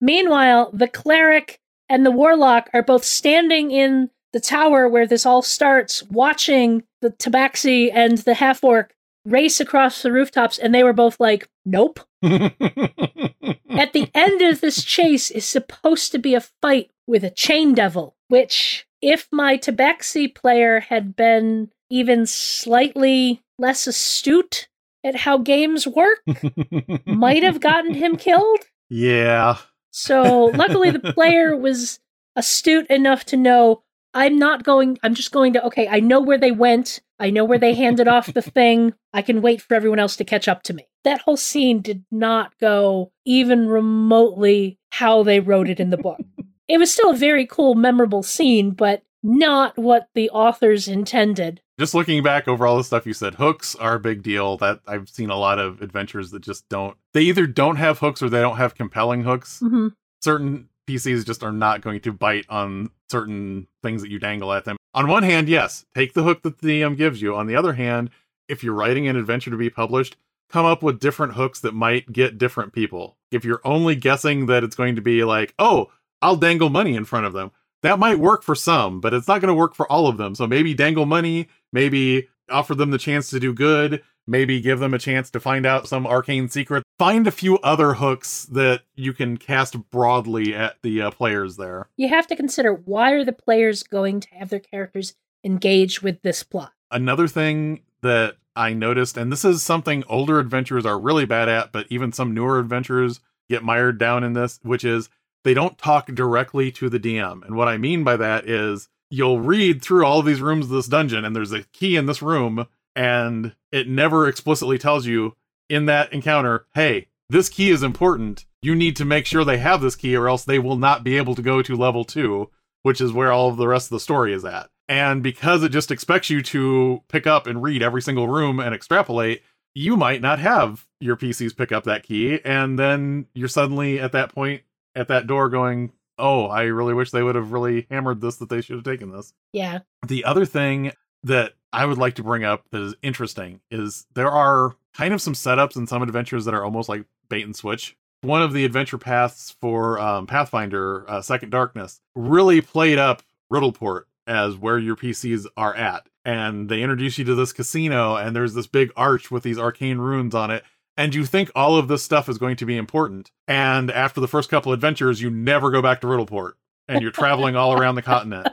[0.00, 5.42] Meanwhile, the cleric and the warlock are both standing in the tower where this all
[5.42, 8.94] starts, watching the tabaxi and the half orc
[9.26, 12.00] race across the rooftops, and they were both like, nope.
[12.22, 17.74] At the end of this chase is supposed to be a fight with a chain
[17.74, 24.68] devil, which, if my tabaxi player had been even slightly less astute
[25.04, 26.22] at how games work,
[27.06, 28.60] might have gotten him killed.
[28.88, 29.58] Yeah.
[29.90, 32.00] So, luckily, the player was
[32.34, 33.82] astute enough to know
[34.16, 37.00] I'm not going, I'm just going to, okay, I know where they went.
[37.18, 38.92] I know where they handed off the thing.
[39.12, 40.86] I can wait for everyone else to catch up to me.
[41.04, 46.20] That whole scene did not go even remotely how they wrote it in the book.
[46.68, 51.60] it was still a very cool, memorable scene, but not what the authors intended.
[51.78, 54.56] Just looking back over all the stuff you said, hooks are a big deal.
[54.56, 56.96] That I've seen a lot of adventures that just don't.
[57.12, 59.60] They either don't have hooks or they don't have compelling hooks.
[59.62, 59.88] Mm-hmm.
[60.22, 64.64] Certain PCs just are not going to bite on certain things that you dangle at
[64.64, 64.76] them.
[64.94, 67.34] On one hand, yes, take the hook that the DM gives you.
[67.34, 68.10] On the other hand,
[68.48, 70.16] if you're writing an adventure to be published,
[70.48, 73.16] come up with different hooks that might get different people.
[73.30, 75.90] If you're only guessing that it's going to be like, oh,
[76.22, 77.50] I'll dangle money in front of them,
[77.82, 80.34] that might work for some, but it's not going to work for all of them.
[80.34, 84.94] So maybe dangle money, maybe offer them the chance to do good, maybe give them
[84.94, 86.82] a chance to find out some arcane secret.
[86.98, 91.88] Find a few other hooks that you can cast broadly at the uh, players there.
[91.96, 96.22] You have to consider why are the players going to have their characters engage with
[96.22, 96.72] this plot?
[96.90, 101.72] Another thing that I noticed, and this is something older adventurers are really bad at,
[101.72, 105.08] but even some newer adventurers get mired down in this, which is
[105.44, 107.44] they don't talk directly to the DM.
[107.44, 110.70] And what I mean by that is you'll read through all of these rooms of
[110.72, 115.36] this dungeon, and there's a key in this room, and it never explicitly tells you
[115.68, 118.46] in that encounter, hey, this key is important.
[118.62, 121.16] You need to make sure they have this key, or else they will not be
[121.16, 122.50] able to go to level two,
[122.82, 124.70] which is where all of the rest of the story is at.
[124.88, 128.74] And because it just expects you to pick up and read every single room and
[128.74, 129.42] extrapolate,
[129.74, 132.40] you might not have your PCs pick up that key.
[132.44, 134.62] And then you're suddenly at that point
[134.94, 138.48] at that door going, oh, I really wish they would have really hammered this, that
[138.48, 139.34] they should have taken this.
[139.52, 139.80] Yeah.
[140.06, 140.92] The other thing
[141.26, 145.20] that I would like to bring up that is interesting is there are kind of
[145.20, 147.96] some setups and some adventures that are almost like bait and switch.
[148.22, 154.04] One of the adventure paths for um, Pathfinder uh, Second Darkness really played up Riddleport
[154.26, 156.08] as where your PCs are at.
[156.24, 159.98] And they introduce you to this casino, and there's this big arch with these arcane
[159.98, 160.64] runes on it.
[160.96, 163.30] and you think all of this stuff is going to be important.
[163.46, 166.52] And after the first couple adventures, you never go back to Riddleport
[166.88, 168.48] and you're traveling all around the continent.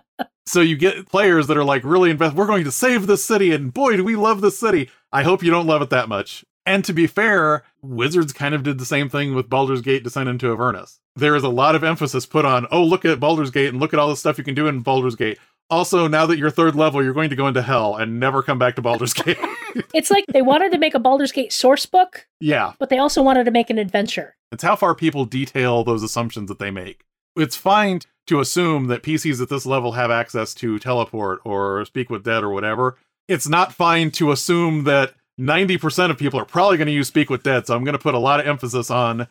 [0.45, 2.37] So you get players that are like really invested.
[2.37, 4.89] We're going to save this city, and boy, do we love this city.
[5.11, 6.43] I hope you don't love it that much.
[6.65, 10.29] And to be fair, Wizards kind of did the same thing with Baldur's Gate Descent
[10.29, 10.99] into Avernus.
[11.15, 13.93] There is a lot of emphasis put on, oh, look at Baldur's Gate and look
[13.93, 15.37] at all the stuff you can do in Baldur's Gate.
[15.69, 18.59] Also, now that you're third level, you're going to go into hell and never come
[18.59, 19.37] back to Baldur's Gate.
[19.93, 22.27] it's like they wanted to make a Baldur's Gate source book.
[22.39, 22.73] Yeah.
[22.79, 24.35] But they also wanted to make an adventure.
[24.51, 27.03] It's how far people detail those assumptions that they make.
[27.35, 32.09] It's fine to assume that PCs at this level have access to teleport or speak
[32.09, 32.97] with dead or whatever.
[33.27, 37.29] It's not fine to assume that 90% of people are probably going to use speak
[37.29, 37.67] with dead.
[37.67, 39.27] So I'm going to put a lot of emphasis on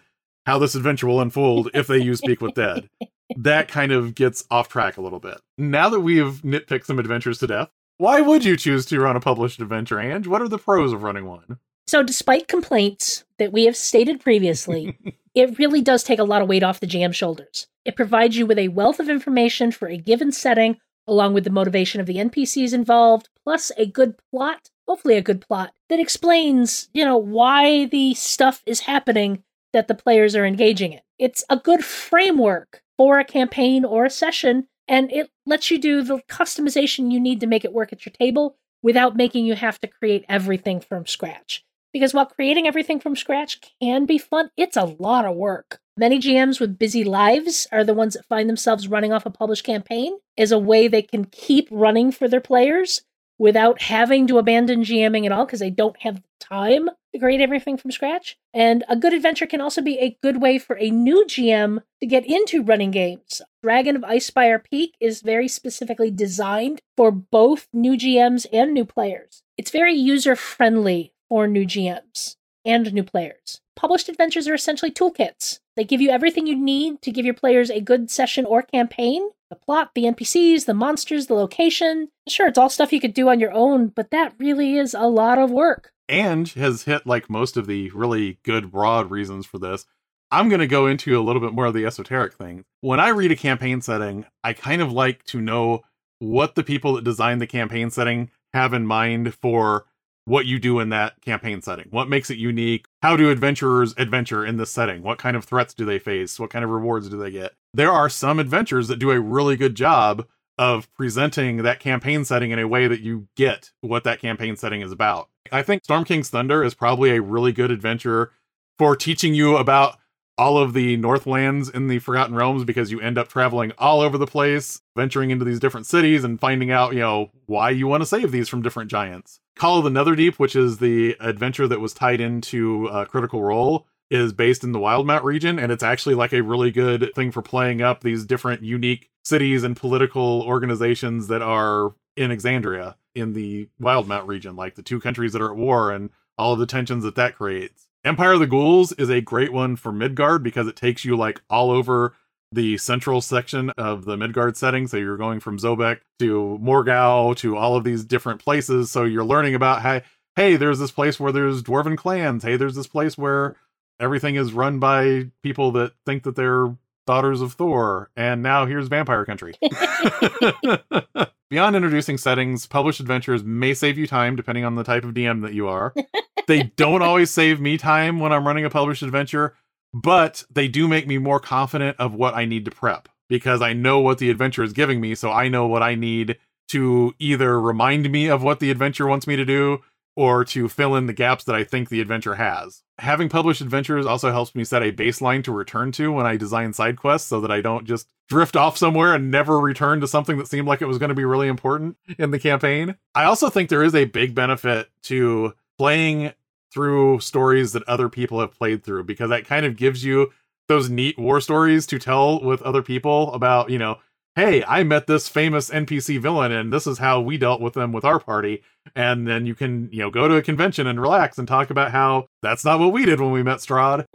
[0.46, 2.88] how this adventure will unfold if they use speak with dead.
[3.34, 5.40] That kind of gets off track a little bit.
[5.56, 9.16] Now that we have nitpicked some adventures to death, why would you choose to run
[9.16, 10.26] a published adventure, Ange?
[10.26, 11.58] What are the pros of running one?
[11.86, 14.96] So, despite complaints that we have stated previously,
[15.34, 17.66] it really does take a lot of weight off the GM shoulders.
[17.84, 21.50] It provides you with a wealth of information for a given setting, along with the
[21.50, 26.88] motivation of the NPCs involved, plus a good plot, hopefully a good plot, that explains,
[26.94, 29.42] you know, why the stuff is happening
[29.72, 31.00] that the players are engaging in.
[31.18, 36.02] It's a good framework for a campaign or a session, and it lets you do
[36.02, 39.80] the customization you need to make it work at your table without making you have
[39.80, 41.64] to create everything from scratch.
[41.92, 45.80] Because while creating everything from scratch can be fun, it's a lot of work.
[45.96, 49.64] Many GMs with busy lives are the ones that find themselves running off a published
[49.64, 53.02] campaign as a way they can keep running for their players
[53.38, 57.40] without having to abandon GMing at all because they don't have the time to create
[57.40, 58.38] everything from scratch.
[58.54, 62.06] And a good adventure can also be a good way for a new GM to
[62.06, 63.42] get into running games.
[63.62, 69.42] Dragon of Icespire Peak is very specifically designed for both new GMs and new players.
[69.58, 73.62] It's very user friendly for new GMs and new players.
[73.74, 75.60] Published adventures are essentially toolkits.
[75.76, 79.30] They give you everything you need to give your players a good session or campaign
[79.48, 82.08] the plot, the NPCs, the monsters, the location.
[82.28, 85.08] Sure, it's all stuff you could do on your own, but that really is a
[85.08, 85.92] lot of work.
[86.06, 89.86] And has hit like most of the really good, broad reasons for this.
[90.30, 92.66] I'm going to go into a little bit more of the esoteric thing.
[92.82, 95.80] When I read a campaign setting, I kind of like to know
[96.18, 99.86] what the people that designed the campaign setting have in mind for
[100.24, 101.88] what you do in that campaign setting.
[101.90, 102.86] What makes it unique?
[103.02, 105.02] How do adventurers adventure in this setting?
[105.02, 106.38] What kind of threats do they face?
[106.38, 107.52] What kind of rewards do they get?
[107.74, 110.26] There are some adventures that do a really good job
[110.58, 114.80] of presenting that campaign setting in a way that you get what that campaign setting
[114.80, 115.28] is about.
[115.50, 118.32] I think Storm King's Thunder is probably a really good adventure
[118.78, 119.98] for teaching you about
[120.38, 124.16] all of the Northlands in the Forgotten Realms because you end up traveling all over
[124.16, 128.02] the place, venturing into these different cities and finding out, you know, why you want
[128.02, 129.40] to save these from different giants.
[129.56, 133.86] Call of the Netherdeep, which is the adventure that was tied into uh, Critical Role,
[134.10, 137.42] is based in the Wildemount region, and it's actually like a really good thing for
[137.42, 143.68] playing up these different unique cities and political organizations that are in Exandria in the
[143.80, 147.04] Wildemount region, like the two countries that are at war and all of the tensions
[147.04, 147.88] that that creates.
[148.04, 151.40] Empire of the Ghouls is a great one for Midgard because it takes you like
[151.48, 152.14] all over
[152.50, 154.88] the central section of the Midgard setting.
[154.88, 158.90] So you're going from Zobeck to Morgau to all of these different places.
[158.90, 160.02] So you're learning about hey,
[160.34, 162.42] hey, there's this place where there's dwarven clans.
[162.42, 163.54] Hey, there's this place where
[164.00, 168.10] everything is run by people that think that they're daughters of Thor.
[168.16, 169.54] And now here's vampire country.
[171.52, 175.42] Beyond introducing settings, published adventures may save you time depending on the type of DM
[175.42, 175.92] that you are.
[176.46, 179.54] they don't always save me time when I'm running a published adventure,
[179.92, 183.74] but they do make me more confident of what I need to prep because I
[183.74, 185.14] know what the adventure is giving me.
[185.14, 186.38] So I know what I need
[186.70, 189.82] to either remind me of what the adventure wants me to do
[190.14, 192.82] or to fill in the gaps that I think the adventure has.
[192.98, 196.72] Having published adventures also helps me set a baseline to return to when I design
[196.72, 200.38] side quests so that I don't just drift off somewhere and never return to something
[200.38, 202.96] that seemed like it was going to be really important in the campaign.
[203.14, 206.32] I also think there is a big benefit to playing
[206.72, 210.32] through stories that other people have played through because that kind of gives you
[210.68, 213.98] those neat war stories to tell with other people about, you know,
[214.34, 217.92] hey, I met this famous NPC villain and this is how we dealt with them
[217.92, 218.62] with our party.
[218.96, 221.92] And then you can, you know, go to a convention and relax and talk about
[221.92, 224.06] how that's not what we did when we met Strahd.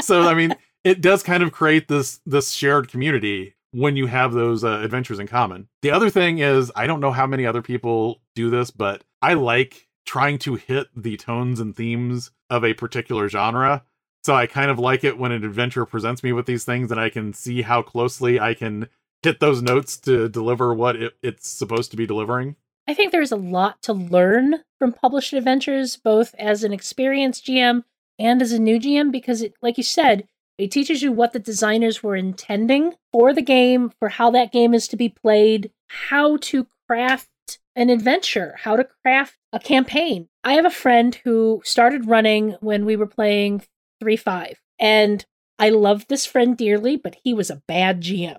[0.00, 4.32] so, I mean, it does kind of create this this shared community when you have
[4.32, 5.68] those uh, adventures in common.
[5.80, 9.34] The other thing is, I don't know how many other people do this, but I
[9.34, 13.84] like trying to hit the tones and themes of a particular genre.
[14.24, 17.00] So I kind of like it when an adventure presents me with these things and
[17.00, 18.88] I can see how closely I can
[19.22, 22.56] hit those notes to deliver what it, it's supposed to be delivering.
[22.86, 27.84] I think there's a lot to learn from published adventures, both as an experienced GM
[28.18, 30.26] and as a new GM because it like you said,
[30.58, 34.74] it teaches you what the designers were intending for the game, for how that game
[34.74, 37.28] is to be played, how to craft
[37.74, 40.28] an adventure, how to craft a campaign.
[40.44, 43.62] I have a friend who started running when we were playing
[44.00, 44.60] 3 5.
[44.78, 45.24] And
[45.62, 48.38] I love this friend dearly, but he was a bad GM.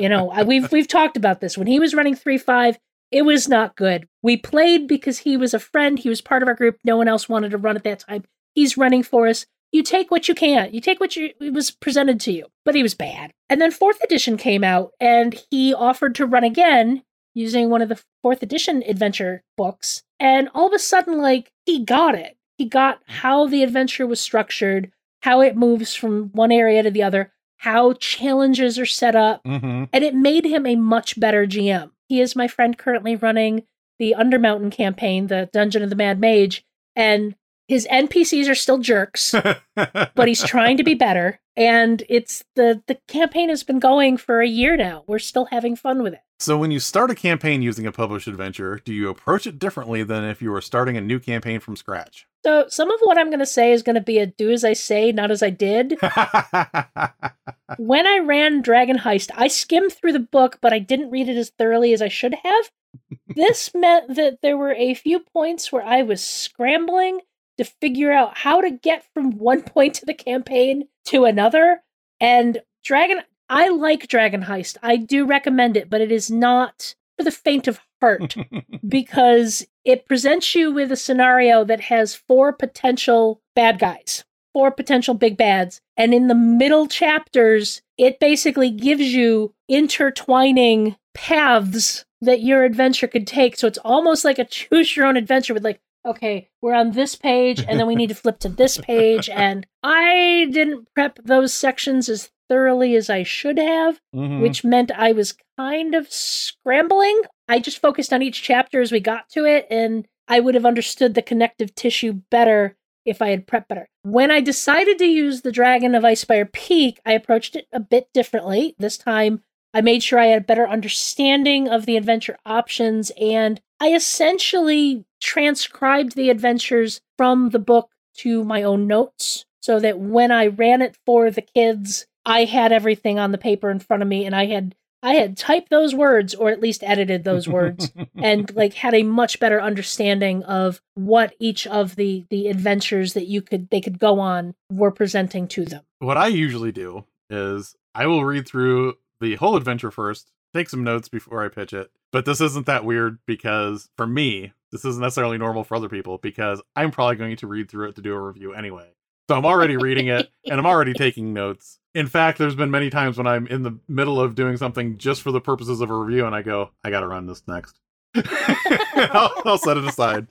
[0.00, 1.56] you know, we've we've talked about this.
[1.56, 2.78] When he was running 3 5,
[3.10, 4.08] it was not good.
[4.22, 6.78] We played because he was a friend, he was part of our group.
[6.84, 8.24] No one else wanted to run at that time.
[8.54, 10.72] He's running for us you take what you can.
[10.72, 12.46] You take what you, was presented to you.
[12.64, 13.32] But he was bad.
[13.48, 17.02] And then fourth edition came out, and he offered to run again
[17.34, 20.02] using one of the fourth edition adventure books.
[20.18, 22.36] And all of a sudden, like, he got it.
[22.58, 24.90] He got how the adventure was structured,
[25.22, 29.42] how it moves from one area to the other, how challenges are set up.
[29.44, 29.84] Mm-hmm.
[29.92, 31.90] And it made him a much better GM.
[32.08, 33.64] He is my friend currently running
[33.98, 36.64] the Undermountain campaign, the Dungeon of the Mad Mage.
[36.96, 37.34] And
[37.70, 39.32] his NPCs are still jerks,
[39.76, 41.38] but he's trying to be better.
[41.56, 45.04] And it's the the campaign has been going for a year now.
[45.06, 46.20] We're still having fun with it.
[46.40, 50.02] So when you start a campaign using a published adventure, do you approach it differently
[50.02, 52.26] than if you were starting a new campaign from scratch?
[52.44, 54.64] So some of what I'm going to say is going to be a do as
[54.64, 55.96] I say, not as I did.
[57.76, 61.36] when I ran Dragon Heist, I skimmed through the book, but I didn't read it
[61.36, 62.70] as thoroughly as I should have.
[63.28, 67.20] this meant that there were a few points where I was scrambling
[67.60, 71.82] to figure out how to get from one point of the campaign to another.
[72.18, 74.78] And Dragon, I like Dragon Heist.
[74.82, 78.34] I do recommend it, but it is not for the faint of heart
[78.88, 85.14] because it presents you with a scenario that has four potential bad guys, four potential
[85.14, 85.80] big bads.
[85.96, 93.26] And in the middle chapters, it basically gives you intertwining paths that your adventure could
[93.26, 93.56] take.
[93.56, 97.14] So it's almost like a choose your own adventure with like okay, we're on this
[97.14, 99.28] page and then we need to flip to this page.
[99.34, 104.40] And I didn't prep those sections as thoroughly as I should have, Mhm.
[104.42, 107.20] which meant I was kind of scrambling.
[107.48, 110.66] I just focused on each chapter as we got to it, and I would have
[110.66, 113.88] understood the connective tissue better if I had prepped better.
[114.02, 118.08] When I decided to use the Dragon of Icespire Peak, I approached it a bit
[118.12, 118.74] differently.
[118.78, 119.42] This time,
[119.72, 125.04] I made sure I had a better understanding of the adventure options, and I essentially
[125.20, 130.82] transcribed the adventures from the book to my own notes so that when I ran
[130.82, 134.34] it for the kids, I had everything on the paper in front of me and
[134.34, 138.74] I had I had typed those words or at least edited those words and like
[138.74, 143.70] had a much better understanding of what each of the the adventures that you could
[143.70, 145.82] they could go on were presenting to them.
[146.00, 150.84] what I usually do is I will read through the whole adventure first, take some
[150.84, 151.90] notes before I pitch it.
[152.12, 156.18] But this isn't that weird because for me, this isn't necessarily normal for other people
[156.18, 158.90] because I'm probably going to read through it to do a review anyway.
[159.28, 161.78] So I'm already reading it and I'm already taking notes.
[161.94, 165.22] In fact, there's been many times when I'm in the middle of doing something just
[165.22, 167.78] for the purposes of a review and I go, I got to run this next.
[168.14, 170.26] I'll, I'll set it aside.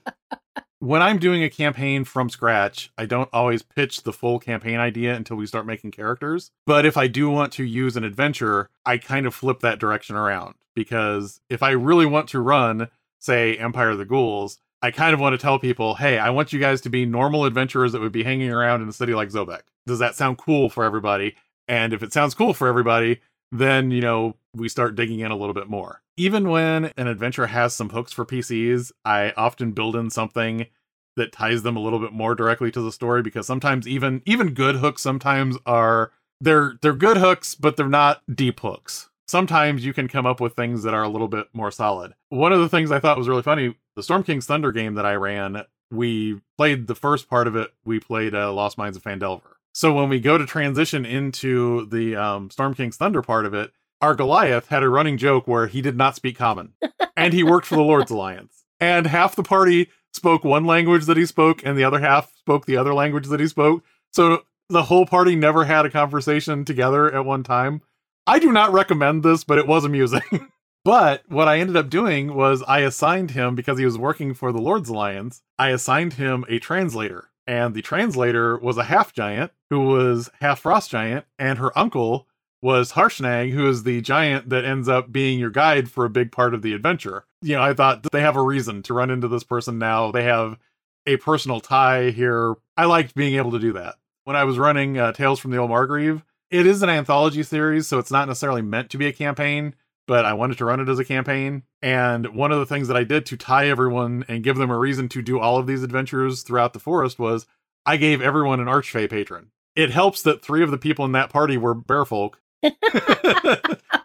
[0.79, 5.13] When I'm doing a campaign from scratch, I don't always pitch the full campaign idea
[5.13, 6.51] until we start making characters.
[6.65, 10.15] But if I do want to use an adventure, I kind of flip that direction
[10.15, 12.87] around because if I really want to run,
[13.19, 16.53] say, Empire of the Ghouls, I kind of want to tell people, hey, I want
[16.53, 19.29] you guys to be normal adventurers that would be hanging around in a city like
[19.29, 19.61] Zobeck.
[19.85, 21.35] Does that sound cool for everybody?
[21.67, 25.35] And if it sounds cool for everybody, then, you know, we start digging in a
[25.35, 26.01] little bit more.
[26.17, 30.67] Even when an adventure has some hooks for PCs, I often build in something
[31.15, 34.53] that ties them a little bit more directly to the story because sometimes even even
[34.53, 39.08] good hooks sometimes are they're they're good hooks but they're not deep hooks.
[39.29, 42.15] Sometimes you can come up with things that are a little bit more solid.
[42.29, 45.05] One of the things I thought was really funny, the Storm King's Thunder game that
[45.05, 49.03] I ran, we played the first part of it, we played uh, Lost Mines of
[49.03, 49.51] Phandelver.
[49.71, 53.71] So when we go to transition into the um, Storm King's Thunder part of it,
[54.01, 56.73] our Goliath had a running joke where he did not speak common,
[57.15, 58.63] and he worked for the Lord's Alliance.
[58.79, 62.65] And half the party spoke one language that he spoke, and the other half spoke
[62.65, 63.83] the other language that he spoke.
[64.11, 67.83] So the whole party never had a conversation together at one time.
[68.29, 70.21] I do not recommend this, but it was amusing.
[70.85, 74.51] but what I ended up doing was I assigned him, because he was working for
[74.51, 77.31] the Lord's Alliance, I assigned him a translator.
[77.47, 82.27] And the translator was a half giant who was half frost giant, and her uncle
[82.61, 86.31] was Harshnag, who is the giant that ends up being your guide for a big
[86.31, 87.25] part of the adventure.
[87.41, 90.11] You know, I thought they have a reason to run into this person now.
[90.11, 90.59] They have
[91.07, 92.53] a personal tie here.
[92.77, 93.95] I liked being able to do that.
[94.25, 97.87] When I was running uh, Tales from the Old Margrave, it is an anthology series,
[97.87, 99.75] so it's not necessarily meant to be a campaign,
[100.07, 101.63] but I wanted to run it as a campaign.
[101.81, 104.77] And one of the things that I did to tie everyone and give them a
[104.77, 107.45] reason to do all of these adventures throughout the forest was
[107.85, 109.51] I gave everyone an Archfey patron.
[109.75, 112.41] It helps that three of the people in that party were bear folk.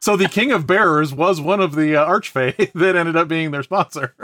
[0.01, 3.51] so the King of Bearers was one of the uh, Archfey that ended up being
[3.51, 4.15] their sponsor.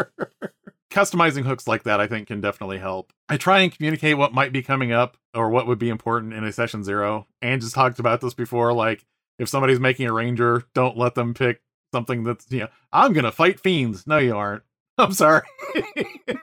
[0.91, 3.13] Customizing hooks like that, I think, can definitely help.
[3.29, 6.45] I try and communicate what might be coming up or what would be important in
[6.45, 7.27] a session zero.
[7.41, 8.73] And just talked about this before.
[8.73, 9.05] Like,
[9.39, 11.63] if somebody's making a ranger, don't let them pick
[11.95, 14.07] something that's, you know, I'm going to fight fiends.
[14.07, 14.63] No, you aren't.
[14.99, 15.43] I'm sorry.
[15.75, 15.85] How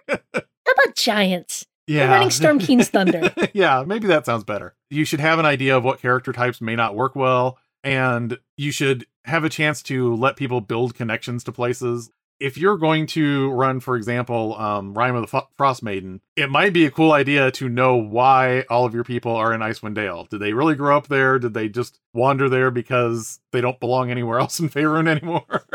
[0.08, 1.66] about giants?
[1.88, 2.08] Yeah.
[2.08, 3.34] We're running Storm King's Thunder.
[3.54, 4.76] yeah, maybe that sounds better.
[4.89, 8.72] You should have an idea of what character types may not work well, and you
[8.72, 12.10] should have a chance to let people build connections to places.
[12.40, 16.50] If you're going to run, for example, um, Rime of the F- Frost Maiden, it
[16.52, 19.96] might be a cool idea to know why all of your people are in Icewind
[19.96, 20.26] Dale.
[20.26, 21.40] Did they really grow up there?
[21.40, 25.66] Did they just wander there because they don't belong anywhere else in Faerun anymore?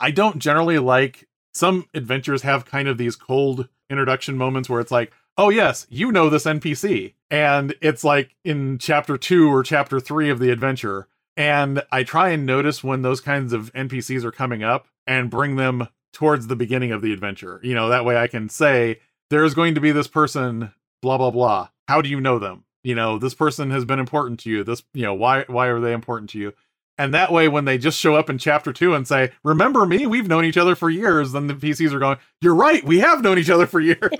[0.00, 4.90] I don't generally like some adventures have kind of these cold introduction moments where it's
[4.90, 7.14] like, oh yes, you know this NPC.
[7.30, 11.08] And it's like in chapter two or chapter three of the adventure.
[11.36, 15.56] And I try and notice when those kinds of NPCs are coming up and bring
[15.56, 17.60] them towards the beginning of the adventure.
[17.62, 19.00] You know, that way I can say,
[19.30, 21.68] there's going to be this person, blah, blah, blah.
[21.88, 22.64] How do you know them?
[22.84, 24.64] You know, this person has been important to you.
[24.64, 26.52] This, you know, why why are they important to you?
[26.98, 30.06] And that way, when they just show up in chapter two and say, Remember me?
[30.06, 33.22] We've known each other for years, then the PCs are going, You're right, we have
[33.22, 34.12] known each other for years.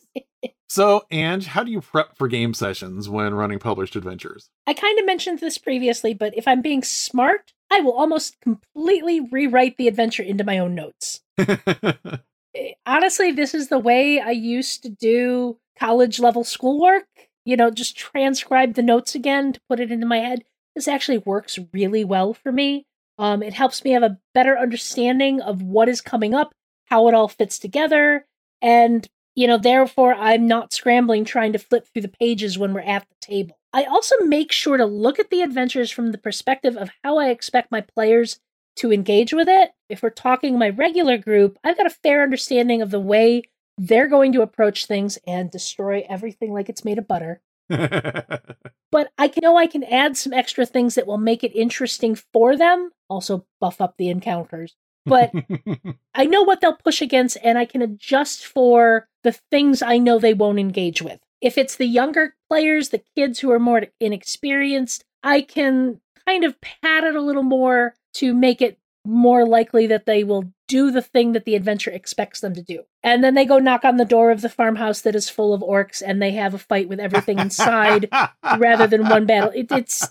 [0.68, 4.50] so, Ange, how do you prep for game sessions when running published adventures?
[4.66, 9.20] I kind of mentioned this previously, but if I'm being smart, I will almost completely
[9.20, 11.20] rewrite the adventure into my own notes.
[12.52, 17.06] Eh, Honestly, this is the way I used to do college level schoolwork.
[17.44, 20.42] You know, just transcribe the notes again to put it into my head.
[20.74, 22.86] This actually works really well for me.
[23.18, 26.52] Um, it helps me have a better understanding of what is coming up,
[26.86, 28.26] how it all fits together,
[28.60, 32.80] and you know, therefore, I'm not scrambling trying to flip through the pages when we're
[32.80, 33.58] at the table.
[33.72, 37.28] I also make sure to look at the adventures from the perspective of how I
[37.28, 38.40] expect my players
[38.76, 39.70] to engage with it.
[39.88, 43.42] If we're talking my regular group, I've got a fair understanding of the way
[43.78, 47.40] they're going to approach things and destroy everything like it's made of butter.
[48.90, 52.56] But I know I can add some extra things that will make it interesting for
[52.56, 54.76] them, also buff up the encounters.
[55.06, 55.32] But
[56.14, 60.18] I know what they'll push against, and I can adjust for the things I know
[60.18, 61.20] they won't engage with.
[61.40, 66.60] If it's the younger players, the kids who are more inexperienced, I can kind of
[66.60, 71.02] pad it a little more to make it more likely that they will do the
[71.02, 72.84] thing that the adventure expects them to do.
[73.02, 75.62] And then they go knock on the door of the farmhouse that is full of
[75.62, 78.08] orcs and they have a fight with everything inside
[78.58, 79.50] rather than one battle.
[79.54, 80.06] It, it's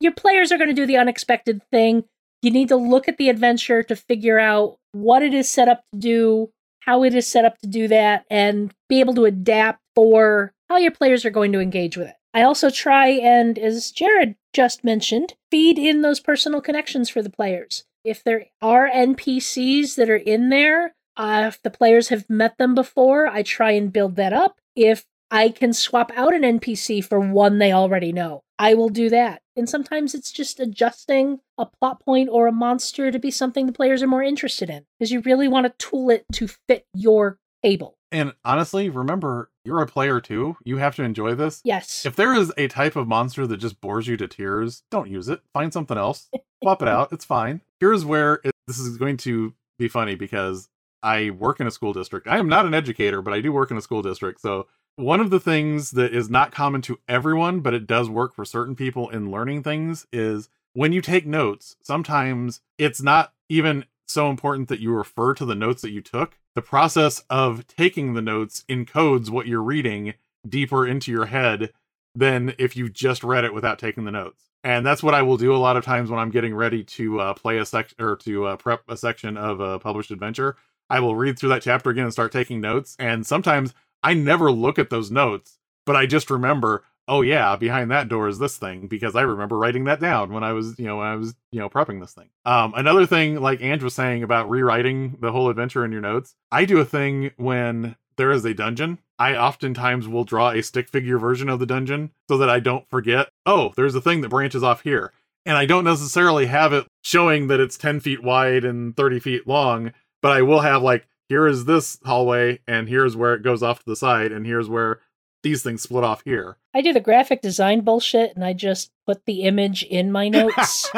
[0.00, 2.04] your players are going to do the unexpected thing.
[2.42, 5.82] You need to look at the adventure to figure out what it is set up
[5.92, 9.80] to do, how it is set up to do that, and be able to adapt
[9.94, 12.14] for how your players are going to engage with it.
[12.34, 17.30] I also try and, as Jared just mentioned, feed in those personal connections for the
[17.30, 17.84] players.
[18.04, 22.74] If there are NPCs that are in there, uh, if the players have met them
[22.74, 24.60] before, I try and build that up.
[24.74, 29.10] If I can swap out an NPC for one they already know, I will do
[29.10, 29.42] that.
[29.56, 33.72] And sometimes it's just adjusting a plot point or a monster to be something the
[33.72, 37.38] players are more interested in, because you really want to tool it to fit your
[37.64, 37.96] table.
[38.12, 40.56] and honestly, remember, you're a player too.
[40.64, 41.60] You have to enjoy this.
[41.64, 42.06] Yes.
[42.06, 45.28] If there is a type of monster that just bores you to tears, don't use
[45.28, 45.40] it.
[45.52, 46.28] Find something else.
[46.62, 47.12] Swap it out.
[47.12, 47.62] It's fine.
[47.80, 50.68] Here's where it, this is going to be funny because
[51.02, 52.28] I work in a school district.
[52.28, 54.40] I am not an educator, but I do work in a school district.
[54.40, 54.66] So,
[54.96, 58.44] one of the things that is not common to everyone, but it does work for
[58.44, 64.30] certain people in learning things is when you take notes, sometimes it's not even so
[64.30, 66.38] important that you refer to the notes that you took.
[66.54, 70.14] The process of taking the notes encodes what you're reading
[70.48, 71.72] deeper into your head
[72.14, 74.44] than if you just read it without taking the notes.
[74.64, 77.20] And that's what I will do a lot of times when I'm getting ready to
[77.20, 80.56] uh, play a section or to uh, prep a section of a published adventure.
[80.88, 82.96] I will read through that chapter again and start taking notes.
[82.98, 87.90] And sometimes I never look at those notes, but I just remember, oh yeah, behind
[87.90, 90.86] that door is this thing because I remember writing that down when I was, you
[90.86, 92.28] know, when I was, you know, prepping this thing.
[92.44, 96.34] Um, another thing, like Ange was saying about rewriting the whole adventure in your notes,
[96.50, 98.98] I do a thing when there is a dungeon.
[99.18, 102.88] I oftentimes will draw a stick figure version of the dungeon so that I don't
[102.90, 105.12] forget, oh, there's a thing that branches off here.
[105.46, 109.46] And I don't necessarily have it showing that it's 10 feet wide and 30 feet
[109.46, 113.62] long, but I will have like, here is this hallway, and here's where it goes
[113.62, 115.00] off to the side, and here's where
[115.42, 116.56] these things split off here.
[116.74, 120.90] I do the graphic design bullshit and I just put the image in my notes.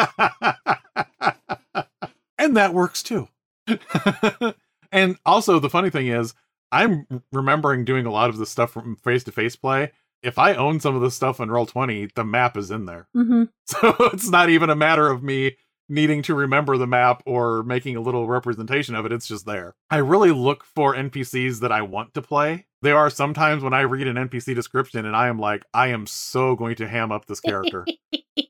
[2.38, 3.28] and that works too.
[4.92, 6.34] and also, the funny thing is,
[6.72, 10.54] I'm remembering doing a lot of this stuff from face to face play, if I
[10.54, 13.08] own some of this stuff in Roll20, the map is in there.
[13.14, 15.56] hmm So it's not even a matter of me
[15.88, 19.12] needing to remember the map or making a little representation of it.
[19.12, 19.74] It's just there.
[19.90, 22.66] I really look for NPCs that I want to play.
[22.82, 26.06] There are sometimes when I read an NPC description and I am like, I am
[26.06, 27.86] so going to ham up this character.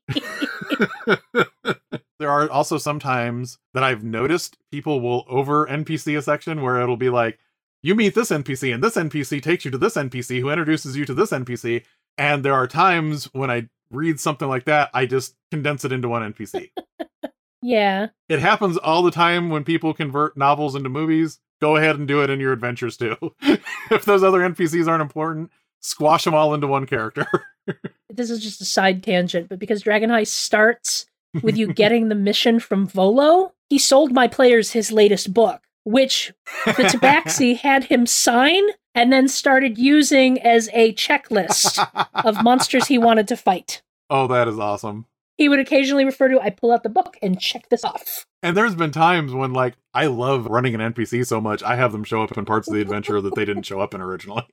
[2.18, 6.96] there are also sometimes that I've noticed people will over NPC a section where it'll
[6.96, 7.38] be like,
[7.82, 11.04] you meet this NPC and this NPC takes you to this NPC who introduces you
[11.04, 11.84] to this NPC.
[12.18, 16.08] And there are times when I read something like that, I just condense it into
[16.08, 16.70] one NPC.
[17.62, 18.08] yeah.
[18.28, 21.38] it happens all the time when people convert novels into movies.
[21.60, 23.16] Go ahead and do it in your adventures too.
[23.90, 25.50] if those other NPCs aren't important,
[25.80, 27.26] squash them all into one character.
[28.10, 31.04] This is just a side tangent, but because Dragon Heist starts
[31.42, 36.32] with you getting the mission from Volo, he sold my players his latest book, which
[36.64, 38.64] the Tabaxi had him sign
[38.98, 41.78] and then started using as a checklist
[42.24, 43.80] of monsters he wanted to fight.
[44.10, 45.06] oh, that is awesome.
[45.36, 48.26] He would occasionally refer to, I pull out the book and check this off.
[48.42, 51.92] And there's been times when, like, I love running an NPC so much, I have
[51.92, 54.46] them show up in parts of the adventure that they didn't show up in originally.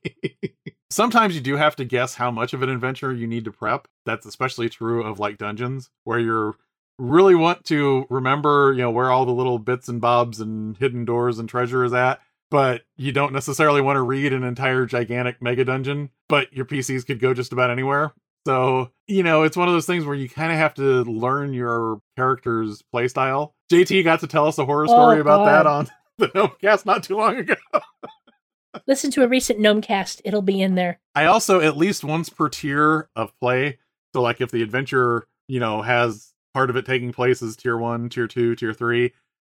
[0.90, 3.88] Sometimes you do have to guess how much of an adventure you need to prep.
[4.04, 6.54] That's especially true of like dungeons, where you're
[7.00, 11.04] really want to remember, you know, where all the little bits and bobs and hidden
[11.04, 12.20] doors and treasure is at,
[12.50, 17.06] but you don't necessarily want to read an entire gigantic mega dungeon, but your PCs
[17.06, 18.12] could go just about anywhere.
[18.46, 21.52] So, you know, it's one of those things where you kind of have to learn
[21.52, 23.52] your character's playstyle.
[23.72, 25.88] JT got to tell us a horror oh, story Oh, about that on
[26.18, 27.56] the Gnomecast not too long ago.
[28.86, 31.00] Listen to a recent Gnomecast, it'll be in there.
[31.14, 33.78] I also, at least once per tier of play,
[34.12, 37.76] so like if the adventure, you know, has part of it taking place as tier
[37.76, 39.12] one, tier two, tier three,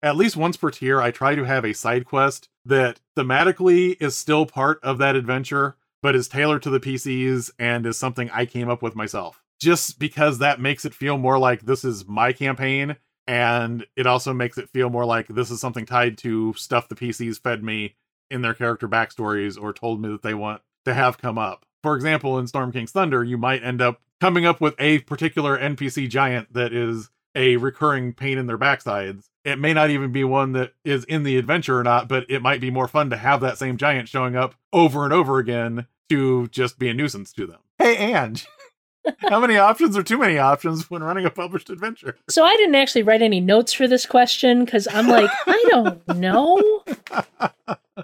[0.07, 4.17] at least once per tier, I try to have a side quest that thematically is
[4.17, 8.47] still part of that adventure, but is tailored to the PCs and is something I
[8.47, 9.43] came up with myself.
[9.61, 12.95] Just because that makes it feel more like this is my campaign,
[13.27, 16.95] and it also makes it feel more like this is something tied to stuff the
[16.95, 17.97] PCs fed me
[18.31, 21.67] in their character backstories or told me that they want to have come up.
[21.83, 25.59] For example, in Storm King's Thunder, you might end up coming up with a particular
[25.59, 29.29] NPC giant that is a recurring pain in their backsides.
[29.45, 32.43] It may not even be one that is in the adventure or not, but it
[32.43, 35.87] might be more fun to have that same giant showing up over and over again
[36.09, 37.61] to just be a nuisance to them.
[37.79, 38.47] Hey, Ange,
[39.19, 42.17] how many options are too many options when running a published adventure?
[42.29, 46.17] So I didn't actually write any notes for this question because I'm like, I don't
[46.17, 46.83] know.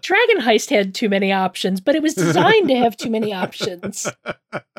[0.01, 4.07] Dragon Heist had too many options, but it was designed to have too many options.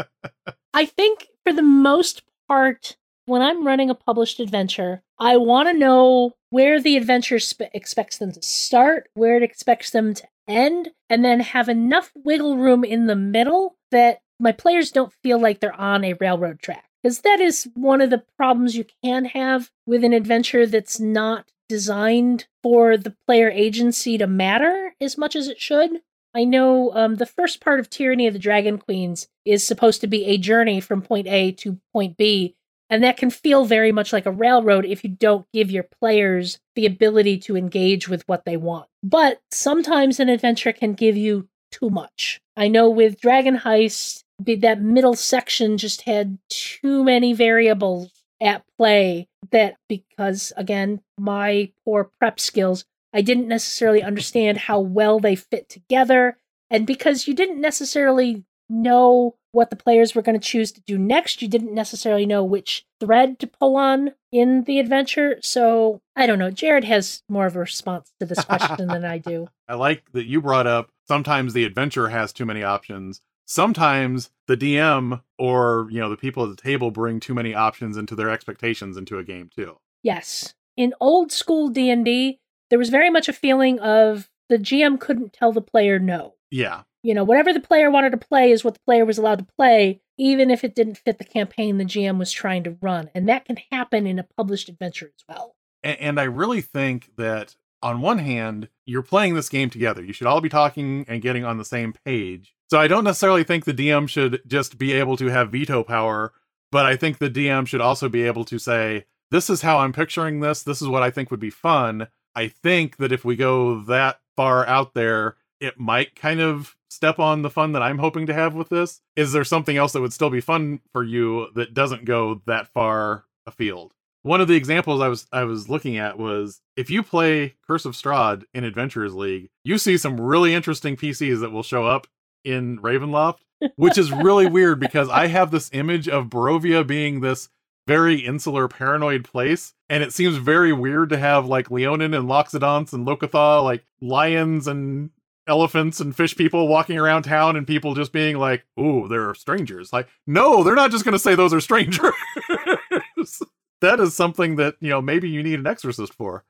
[0.73, 5.77] I think for the most part, when I'm running a published adventure, I want to
[5.77, 10.89] know where the adventure spe- expects them to start, where it expects them to end,
[11.09, 15.59] and then have enough wiggle room in the middle that my players don't feel like
[15.59, 16.85] they're on a railroad track.
[17.01, 21.45] Because that is one of the problems you can have with an adventure that's not
[21.67, 26.01] designed for the player agency to matter as much as it should.
[26.35, 30.07] I know um, the first part of Tyranny of the Dragon Queens is supposed to
[30.07, 32.55] be a journey from point A to point B,
[32.89, 36.59] and that can feel very much like a railroad if you don't give your players
[36.75, 38.87] the ability to engage with what they want.
[39.01, 42.39] But sometimes an adventure can give you too much.
[42.55, 48.11] I know with Dragon Heist, that middle section just had too many variables
[48.41, 55.19] at play that because again my poor prep skills i didn't necessarily understand how well
[55.19, 56.37] they fit together
[56.69, 60.97] and because you didn't necessarily know what the players were going to choose to do
[60.97, 66.25] next you didn't necessarily know which thread to pull on in the adventure so i
[66.25, 69.75] don't know jared has more of a response to this question than i do I
[69.75, 73.21] like that you brought up sometimes the adventure has too many options.
[73.45, 77.97] Sometimes the DM or, you know, the people at the table bring too many options
[77.97, 79.77] into their expectations into a game too.
[80.01, 80.53] Yes.
[80.77, 82.39] In old school D&D,
[82.69, 86.35] there was very much a feeling of the GM couldn't tell the player no.
[86.49, 86.83] Yeah.
[87.03, 89.47] You know, whatever the player wanted to play is what the player was allowed to
[89.57, 93.09] play, even if it didn't fit the campaign the GM was trying to run.
[93.13, 95.53] And that can happen in a published adventure as well.
[95.83, 100.01] A- And I really think that on one hand, you're playing this game together.
[100.01, 102.55] You should all be talking and getting on the same page.
[102.71, 106.31] So I don't necessarily think the DM should just be able to have veto power,
[106.71, 109.91] but I think the DM should also be able to say, this is how I'm
[109.93, 110.63] picturing this.
[110.63, 112.07] This is what I think would be fun.
[112.33, 117.19] I think that if we go that far out there, it might kind of step
[117.19, 119.01] on the fun that I'm hoping to have with this.
[119.15, 122.67] Is there something else that would still be fun for you that doesn't go that
[122.67, 123.93] far afield?
[124.21, 127.85] One of the examples I was I was looking at was if you play Curse
[127.85, 132.07] of Strahd in Adventurers League, you see some really interesting PCs that will show up
[132.45, 133.39] in Ravenloft
[133.75, 137.49] which is really weird because I have this image of Barovia being this
[137.85, 142.93] very insular, paranoid place, and it seems very weird to have like Leonin and Loxodonts
[142.93, 145.09] and Locathah, like lions and
[145.47, 149.91] elephants and fish people walking around town and people just being like, "Ooh, they're strangers."
[149.91, 152.13] Like, no, they're not just going to say those are strangers.
[153.81, 156.45] that is something that, you know, maybe you need an exorcist for.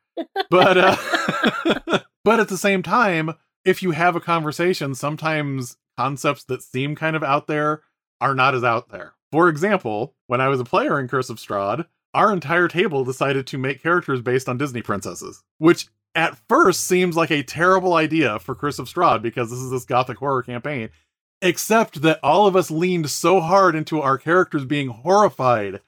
[0.50, 3.34] But uh but at the same time,
[3.66, 7.82] if you have a conversation, sometimes concepts that seem kind of out there
[8.22, 9.14] are not as out there.
[9.32, 13.48] For example, when I was a player in Curse of Strahd, our entire table decided
[13.48, 18.39] to make characters based on Disney princesses, which at first seems like a terrible idea
[18.39, 20.89] for Curse of Strahd because this is this gothic horror campaign.
[21.41, 25.82] Except that all of us leaned so hard into our characters being horrified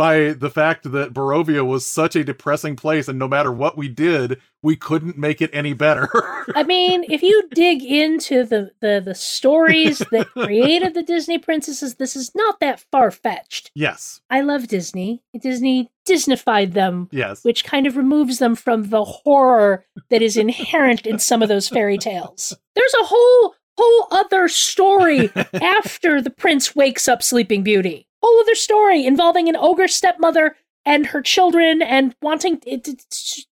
[0.00, 3.86] by the fact that Barovia was such a depressing place, and no matter what we
[3.86, 6.08] did, we couldn't make it any better.
[6.54, 11.96] I mean, if you dig into the, the, the stories that created the Disney princesses,
[11.96, 13.70] this is not that far fetched.
[13.74, 14.22] yes.
[14.30, 15.22] I love Disney.
[15.38, 17.44] Disney Disneyfied them, Yes.
[17.44, 21.68] which kind of removes them from the horror that is inherent in some of those
[21.68, 22.56] fairy tales.
[22.74, 25.30] There's a whole whole other story
[25.62, 28.06] after the prince wakes up Sleeping Beauty.
[28.22, 32.88] Whole other story involving an ogre stepmother and her children and wanting it,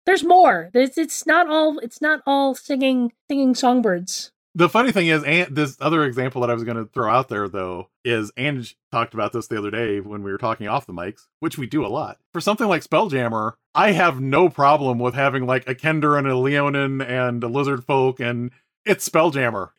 [0.05, 0.69] there's more.
[0.73, 4.31] It's, it's not all it's not all singing singing songbirds.
[4.55, 7.27] The funny thing is, and this other example that I was going to throw out
[7.27, 10.85] there, though, is Ange talked about this the other day when we were talking off
[10.85, 12.19] the mics, which we do a lot.
[12.33, 16.37] For something like Spelljammer, I have no problem with having like a Kender and a
[16.37, 18.51] Leonin and a Lizard Folk, and
[18.85, 19.69] it's Spelljammer.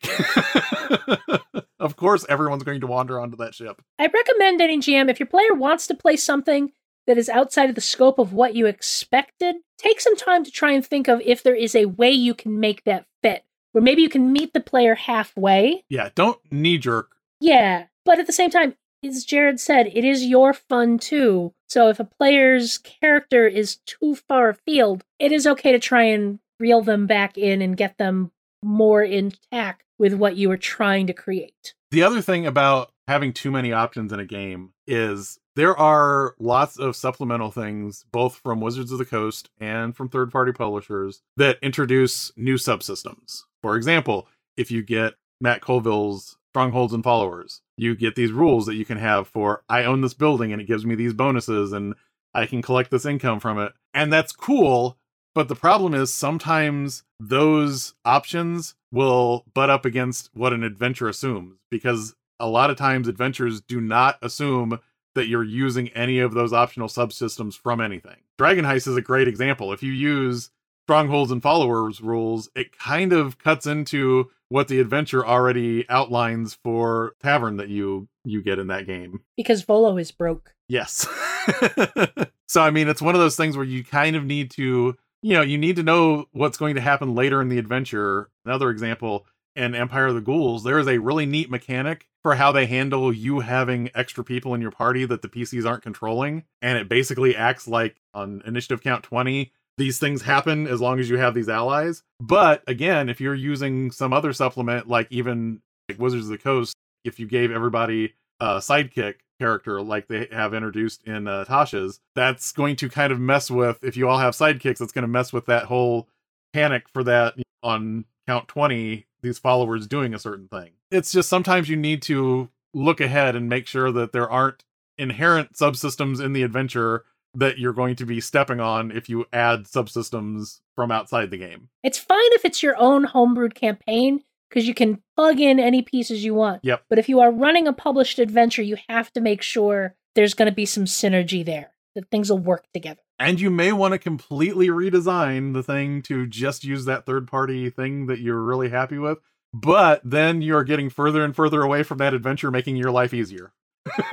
[1.85, 3.81] of course, everyone's going to wander onto that ship.
[3.99, 6.71] I recommend any GM if your player wants to play something
[7.07, 10.71] that is outside of the scope of what you expected, take some time to try
[10.71, 13.43] and think of if there is a way you can make that fit.
[13.71, 15.83] Where maybe you can meet the player halfway.
[15.89, 17.15] Yeah, don't knee jerk.
[17.39, 21.53] Yeah, but at the same time, as Jared said, it is your fun too.
[21.67, 26.39] So if a player's character is too far afield, it is okay to try and
[26.59, 28.31] reel them back in and get them
[28.63, 31.74] more intact with what you were trying to create.
[31.91, 36.77] The other thing about having too many options in a game is there are lots
[36.77, 41.57] of supplemental things, both from Wizards of the Coast and from third party publishers, that
[41.61, 43.43] introduce new subsystems.
[43.61, 44.27] For example,
[44.57, 48.97] if you get Matt Colville's Strongholds and Followers, you get these rules that you can
[48.97, 51.93] have for I own this building and it gives me these bonuses and
[52.33, 53.73] I can collect this income from it.
[53.93, 54.97] And that's cool.
[55.33, 61.57] But the problem is sometimes those options will butt up against what an adventure assumes
[61.69, 64.79] because a lot of times adventures do not assume
[65.13, 68.17] that you're using any of those optional subsystems from anything.
[68.37, 69.71] Dragon Heist is a great example.
[69.71, 70.49] If you use
[70.85, 77.15] strongholds and followers rules, it kind of cuts into what the adventure already outlines for
[77.21, 79.21] tavern that you you get in that game.
[79.37, 80.53] Because Volo is broke.
[80.67, 81.07] Yes.
[82.47, 85.33] so I mean, it's one of those things where you kind of need to, you
[85.33, 88.29] know, you need to know what's going to happen later in the adventure.
[88.45, 92.51] Another example in Empire of the Ghouls, there is a really neat mechanic for how
[92.51, 96.77] they handle you having extra people in your party that the PCs aren't controlling, and
[96.77, 101.17] it basically acts like on initiative count 20 these things happen as long as you
[101.17, 102.03] have these allies.
[102.19, 106.75] But again, if you're using some other supplement, like even like Wizards of the Coast,
[107.03, 112.51] if you gave everybody a sidekick character like they have introduced in uh, Tasha's, that's
[112.51, 115.33] going to kind of mess with, if you all have sidekicks, it's going to mess
[115.33, 116.07] with that whole
[116.53, 120.71] panic for that on count 20, these followers doing a certain thing.
[120.91, 124.63] It's just sometimes you need to look ahead and make sure that there aren't
[124.97, 129.65] inherent subsystems in the adventure that you're going to be stepping on if you add
[129.65, 131.69] subsystems from outside the game.
[131.83, 136.23] It's fine if it's your own homebrewed campaign because you can plug in any pieces
[136.23, 136.63] you want.
[136.63, 136.83] Yep.
[136.89, 140.49] But if you are running a published adventure, you have to make sure there's going
[140.49, 143.01] to be some synergy there, that things will work together.
[143.19, 147.69] And you may want to completely redesign the thing to just use that third party
[147.69, 149.19] thing that you're really happy with.
[149.53, 153.53] But then you're getting further and further away from that adventure, making your life easier.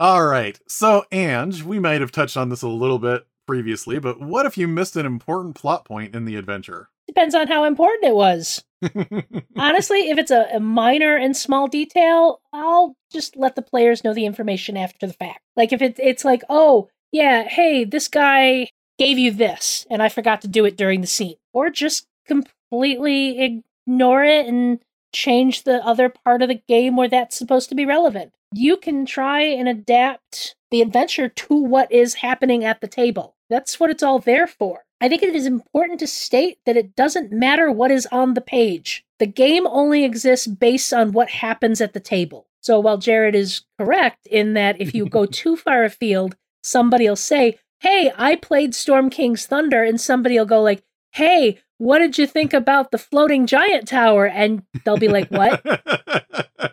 [0.00, 0.58] All right.
[0.66, 4.56] So, Ange, we might have touched on this a little bit previously, but what if
[4.56, 6.88] you missed an important plot point in the adventure?
[7.14, 8.64] Depends on how important it was.
[9.56, 14.12] Honestly, if it's a, a minor and small detail, I'll just let the players know
[14.12, 15.40] the information after the fact.
[15.56, 20.08] Like if it, it's like, oh, yeah, hey, this guy gave you this, and I
[20.08, 21.36] forgot to do it during the scene.
[21.52, 24.80] Or just completely ignore it and
[25.12, 28.32] change the other part of the game where that's supposed to be relevant.
[28.52, 33.36] You can try and adapt the adventure to what is happening at the table.
[33.48, 34.84] That's what it's all there for.
[35.04, 38.40] I think it is important to state that it doesn't matter what is on the
[38.40, 39.04] page.
[39.18, 42.46] The game only exists based on what happens at the table.
[42.62, 47.16] So while Jared is correct in that if you go too far afield, somebody will
[47.16, 50.82] say, Hey, I played Storm King's Thunder, and somebody will go like,
[51.12, 54.26] Hey, what did you think about the floating giant tower?
[54.26, 55.62] And they'll be like, What?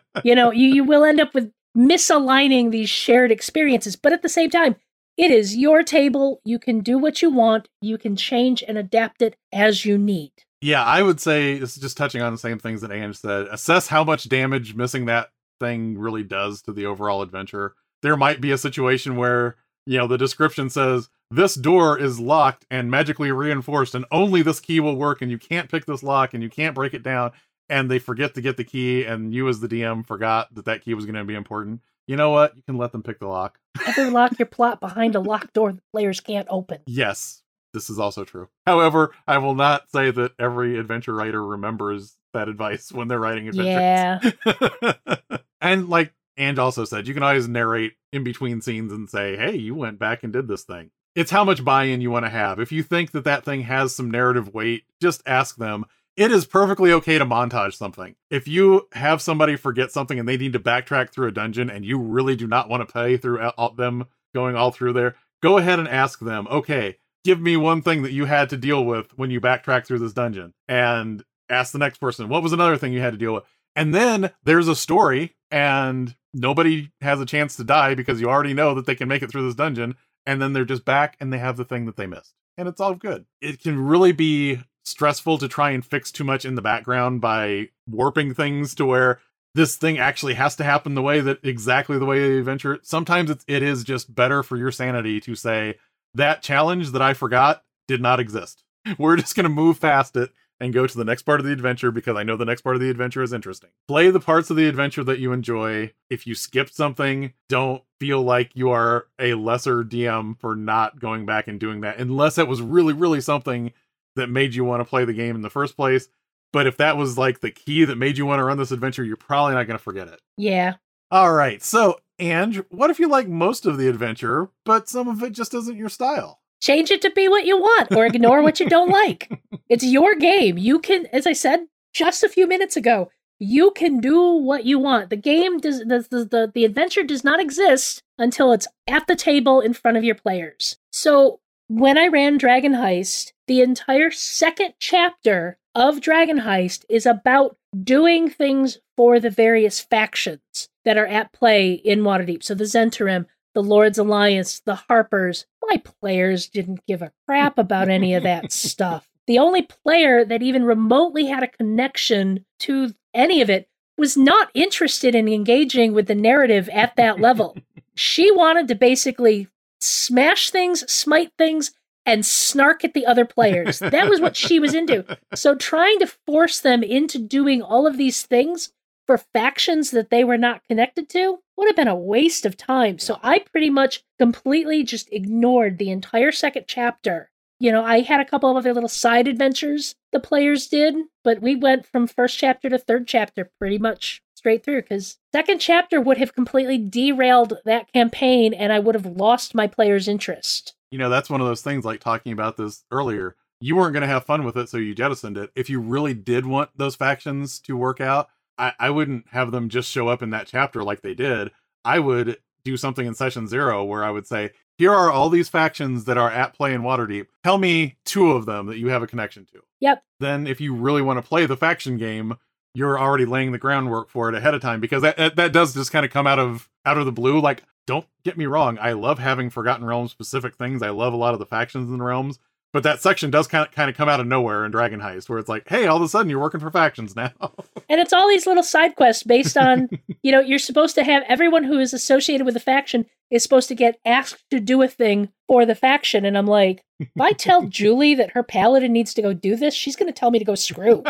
[0.24, 3.98] you know, you, you will end up with misaligning these shared experiences.
[3.98, 4.78] But at the same time,
[5.18, 6.42] it is your table.
[6.44, 7.68] You can do what you want.
[7.82, 10.32] You can change and adapt it as you need.
[10.62, 13.48] Yeah, I would say this is just touching on the same things that Ange said.
[13.48, 17.74] Assess how much damage missing that thing really does to the overall adventure.
[18.04, 19.56] There might be a situation where,
[19.86, 24.60] you know, the description says this door is locked and magically reinforced and only this
[24.60, 27.32] key will work and you can't pick this lock and you can't break it down
[27.70, 30.84] and they forget to get the key and you as the DM forgot that that
[30.84, 31.82] key was going to be important.
[32.12, 32.58] You know what?
[32.58, 33.58] You can let them pick the lock.
[33.98, 36.80] Lock your plot behind a locked door the players can't open.
[36.86, 37.42] Yes,
[37.74, 38.50] this is also true.
[38.68, 43.48] However, I will not say that every adventure writer remembers that advice when they're writing
[43.48, 44.34] adventures.
[44.46, 45.38] Yeah.
[45.62, 49.56] and like and also said, you can always narrate in between scenes and say, "Hey,
[49.56, 52.60] you went back and did this thing." It's how much buy-in you want to have.
[52.60, 55.86] If you think that that thing has some narrative weight, just ask them.
[56.22, 58.14] It is perfectly okay to montage something.
[58.30, 61.84] If you have somebody forget something and they need to backtrack through a dungeon and
[61.84, 65.58] you really do not want to pay through all, them going all through there, go
[65.58, 69.18] ahead and ask them, "Okay, give me one thing that you had to deal with
[69.18, 72.94] when you backtrack through this dungeon." And ask the next person, "What was another thing
[72.94, 73.46] you had to deal with?"
[73.76, 78.54] And then there's a story and nobody has a chance to die because you already
[78.54, 79.96] know that they can make it through this dungeon
[80.28, 82.80] and then they're just back and they have the thing that they missed and it's
[82.80, 84.60] all good it can really be
[84.92, 89.20] stressful to try and fix too much in the background by warping things to where
[89.54, 93.30] this thing actually has to happen the way that exactly the way the adventure sometimes
[93.30, 95.76] it's, it is just better for your sanity to say
[96.14, 98.64] that challenge that i forgot did not exist
[98.98, 100.32] we're just going to move past it
[100.62, 102.76] and go to the next part of the adventure because I know the next part
[102.76, 103.72] of the adventure is interesting.
[103.88, 105.92] Play the parts of the adventure that you enjoy.
[106.12, 111.26] If you skip something, don't feel like you are a lesser DM for not going
[111.26, 113.74] back and doing that, unless it was really, really something
[114.16, 116.08] that made you want to play the game in the first place.
[116.54, 119.04] But if that was like the key that made you want to run this adventure,
[119.04, 120.20] you're probably not going to forget it.
[120.38, 120.76] Yeah.
[121.10, 121.64] All right.
[121.64, 125.54] So, Ange, what if you like most of the adventure, but some of it just
[125.54, 126.42] isn't your style?
[126.62, 129.30] change it to be what you want or ignore what you don't like.
[129.68, 130.58] It's your game.
[130.58, 131.62] You can, as I said
[131.94, 135.10] just a few minutes ago, you can do what you want.
[135.10, 139.16] The game does the, the the, the adventure does not exist until it's at the
[139.16, 140.78] table in front of your players.
[140.92, 141.40] So
[141.74, 148.30] when I ran Dragon Heist, the entire second chapter of Dragon Heist is about doing
[148.30, 152.44] things for the various factions that are at play in Waterdeep.
[152.44, 155.46] So the Zentarim, the Lord's Alliance, the Harpers.
[155.70, 159.08] My players didn't give a crap about any of that stuff.
[159.28, 164.50] The only player that even remotely had a connection to any of it was not
[164.54, 167.56] interested in engaging with the narrative at that level.
[167.96, 169.48] she wanted to basically
[169.82, 171.72] smash things, smite things,
[172.06, 173.80] and snark at the other players.
[173.80, 175.06] That was what she was into.
[175.36, 178.72] So trying to force them into doing all of these things
[179.08, 182.98] for factions that they were not connected to would have been a waste of time.
[182.98, 187.30] So I pretty much completely just ignored the entire second chapter.
[187.60, 191.42] You know, I had a couple of other little side adventures the players did, but
[191.42, 196.02] we went from first chapter to third chapter pretty much straight through because second chapter
[196.02, 200.74] would have completely derailed that campaign and I would have lost my players' interest.
[200.90, 203.36] You know, that's one of those things like talking about this earlier.
[203.60, 205.52] You weren't going to have fun with it, so you jettisoned it.
[205.56, 209.70] If you really did want those factions to work out, I, I wouldn't have them
[209.70, 211.52] just show up in that chapter like they did.
[211.86, 215.50] I would do something in session zero where I would say, here are all these
[215.50, 217.28] factions that are at play in Waterdeep.
[217.44, 219.62] Tell me two of them that you have a connection to.
[219.80, 220.04] Yep.
[220.20, 222.36] Then, if you really want to play the faction game,
[222.74, 225.74] you're already laying the groundwork for it ahead of time because that that, that does
[225.74, 227.40] just kind of come out of out of the blue.
[227.40, 230.82] Like, don't get me wrong, I love having Forgotten Realms specific things.
[230.82, 232.40] I love a lot of the factions in the realms,
[232.74, 235.28] but that section does kind of, kind of come out of nowhere in Dragon Heist,
[235.28, 237.32] where it's like, hey, all of a sudden you're working for factions now.
[237.90, 239.90] and it's all these little side quests based on,
[240.24, 243.68] you know, you're supposed to have everyone who is associated with the faction is supposed
[243.70, 246.26] to get asked to do a thing for the faction.
[246.26, 249.74] And I'm like, if I tell Julie that her paladin needs to go do this,
[249.74, 251.04] she's going to tell me to go screw.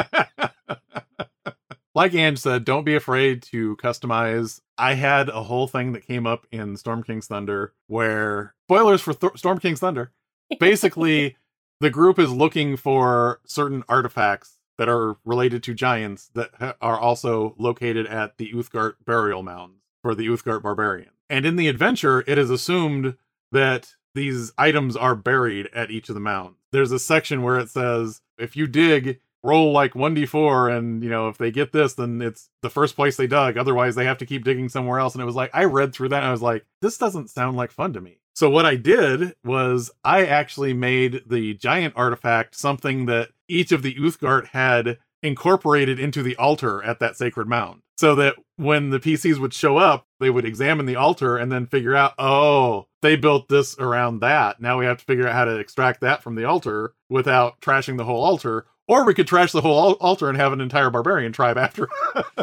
[1.93, 4.61] Like Ange said, don't be afraid to customize.
[4.77, 9.13] I had a whole thing that came up in Storm King's Thunder where, spoilers for
[9.13, 10.11] Th- Storm King's Thunder,
[10.59, 11.35] basically
[11.79, 16.97] the group is looking for certain artifacts that are related to giants that ha- are
[16.97, 21.11] also located at the Uthgardt burial mounds for the Uthgardt barbarian.
[21.29, 23.15] And in the adventure, it is assumed
[23.51, 26.57] that these items are buried at each of the mounds.
[26.71, 31.27] There's a section where it says if you dig, roll like 1d4 and you know
[31.27, 34.25] if they get this then it's the first place they dug otherwise they have to
[34.25, 36.41] keep digging somewhere else and it was like i read through that and i was
[36.41, 40.73] like this doesn't sound like fun to me so what i did was i actually
[40.73, 46.81] made the giant artifact something that each of the Uthgardt had incorporated into the altar
[46.83, 50.87] at that sacred mound so that when the PCs would show up, they would examine
[50.87, 54.59] the altar and then figure out, oh, they built this around that.
[54.59, 57.97] Now we have to figure out how to extract that from the altar without trashing
[57.97, 58.65] the whole altar.
[58.87, 61.87] Or we could trash the whole altar and have an entire barbarian tribe after.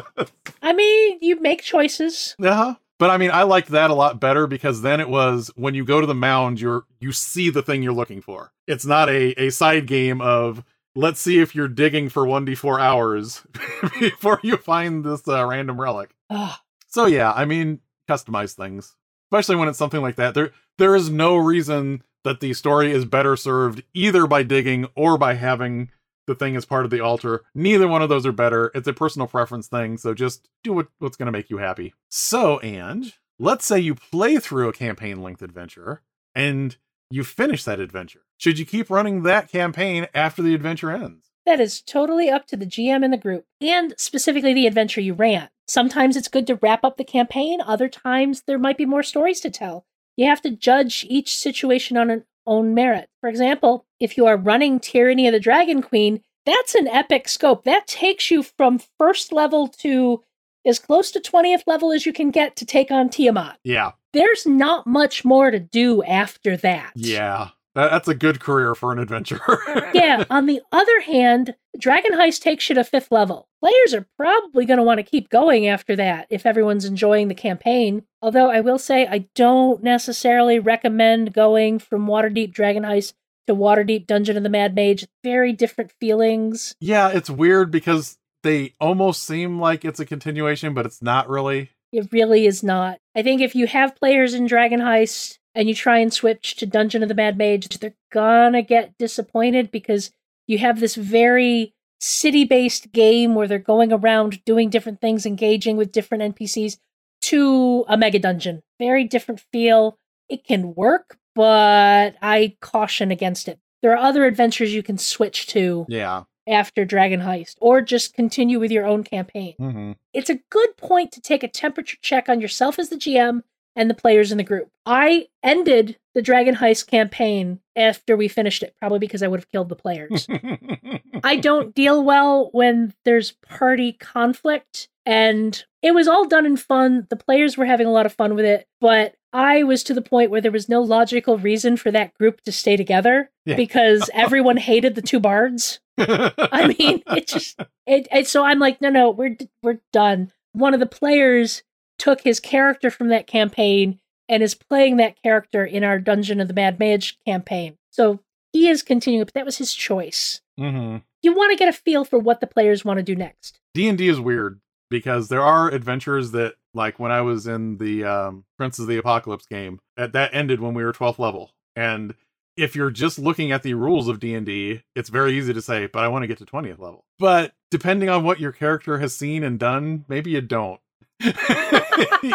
[0.63, 2.35] I mean, you make choices.
[2.43, 2.75] Uh huh.
[2.99, 5.85] But I mean, I liked that a lot better because then it was when you
[5.85, 8.53] go to the mound, you're you see the thing you're looking for.
[8.67, 10.65] It's not a a side game of
[10.97, 13.43] let's see if you're digging for 1d4 hours
[14.01, 16.11] before you find this uh, random relic.
[16.31, 16.59] Ugh.
[16.89, 20.35] So yeah, I mean, customize things, especially when it's something like that.
[20.35, 25.17] There there is no reason that the story is better served either by digging or
[25.17, 25.91] by having
[26.29, 27.43] the thing as part of the altar.
[27.57, 28.71] Neither one of those are better.
[28.75, 31.95] It's a personal preference thing, so just do what, what's going to make you happy.
[32.09, 36.03] So, and let's say you play through a campaign length adventure
[36.35, 36.77] and
[37.11, 38.21] you finish that adventure.
[38.37, 41.31] Should you keep running that campaign after the adventure ends?
[41.47, 45.15] That is totally up to the GM and the group, and specifically the adventure you
[45.15, 45.49] ran.
[45.67, 49.41] Sometimes it's good to wrap up the campaign, other times there might be more stories
[49.41, 49.87] to tell.
[50.17, 53.09] You have to judge each situation on its own merit.
[53.21, 57.65] For example, if you are running Tyranny of the Dragon Queen, that's an epic scope.
[57.65, 60.23] That takes you from first level to
[60.67, 63.59] as close to 20th level as you can get to take on Tiamat.
[63.65, 63.93] Yeah.
[64.13, 66.93] There's not much more to do after that.
[66.95, 67.51] Yeah.
[67.75, 69.91] That's a good career for an adventurer.
[69.95, 70.25] yeah.
[70.31, 73.47] On the other hand, Dragon Heist takes you to fifth level.
[73.61, 77.35] Players are probably going to want to keep going after that if everyone's enjoying the
[77.35, 78.03] campaign.
[78.21, 83.13] Although I will say I don't necessarily recommend going from Waterdeep Dragon Heist
[83.49, 85.07] to Waterdeep Dungeon of the Mad Mage.
[85.25, 86.75] Very different feelings.
[86.81, 91.71] yeah, it's weird because they almost seem like it's a continuation, but it's not really.
[91.93, 92.99] It really is not.
[93.17, 96.67] I think if you have players in Dragon Heist and you try and switch to
[96.67, 100.11] Dungeon of the Mad Mage, they're gonna get disappointed because
[100.47, 105.77] you have this very city based game where they're going around doing different things, engaging
[105.79, 106.77] with different NPCs
[107.23, 108.63] to a mega dungeon.
[108.79, 109.97] Very different feel.
[110.29, 113.61] It can work, but I caution against it.
[113.81, 116.25] There are other adventures you can switch to Yeah.
[116.49, 119.55] after Dragon Heist, or just continue with your own campaign.
[119.57, 123.43] hmm It's a good point to take a temperature check on yourself as the GM
[123.77, 124.69] and the players in the group.
[124.85, 129.49] I ended the Dragon Heist campaign after we finished it, probably because I would have
[129.53, 130.27] killed the players.
[131.23, 137.07] I don't deal well when there's party conflict, and it was all done in fun.
[137.09, 140.03] The players were having a lot of fun with it, but I was to the
[140.03, 143.57] point where there was no logical reason for that group to stay together Yeah.
[143.57, 145.81] because everyone hated the two bards.
[145.99, 148.27] I mean, it just it, it.
[148.29, 150.31] So I'm like, no, no, we're we're done.
[150.53, 151.63] One of the players
[151.99, 153.99] took his character from that campaign
[154.29, 157.77] and is playing that character in our Dungeon of the Mad Mage campaign.
[157.91, 158.21] So
[158.53, 160.41] he is continuing, but that was his choice.
[160.59, 163.59] hmm You want to get a feel for what the players want to do next.
[163.75, 168.45] D&D is weird because there are adventures that like when I was in the um
[168.57, 171.53] Princes of the Apocalypse game, that that ended when we were 12th level.
[171.77, 172.15] And
[172.57, 176.03] if you're just looking at the rules of D&D, it's very easy to say, but
[176.03, 177.05] I want to get to 20th level.
[177.19, 180.81] But depending on what your character has seen and done, maybe you don't.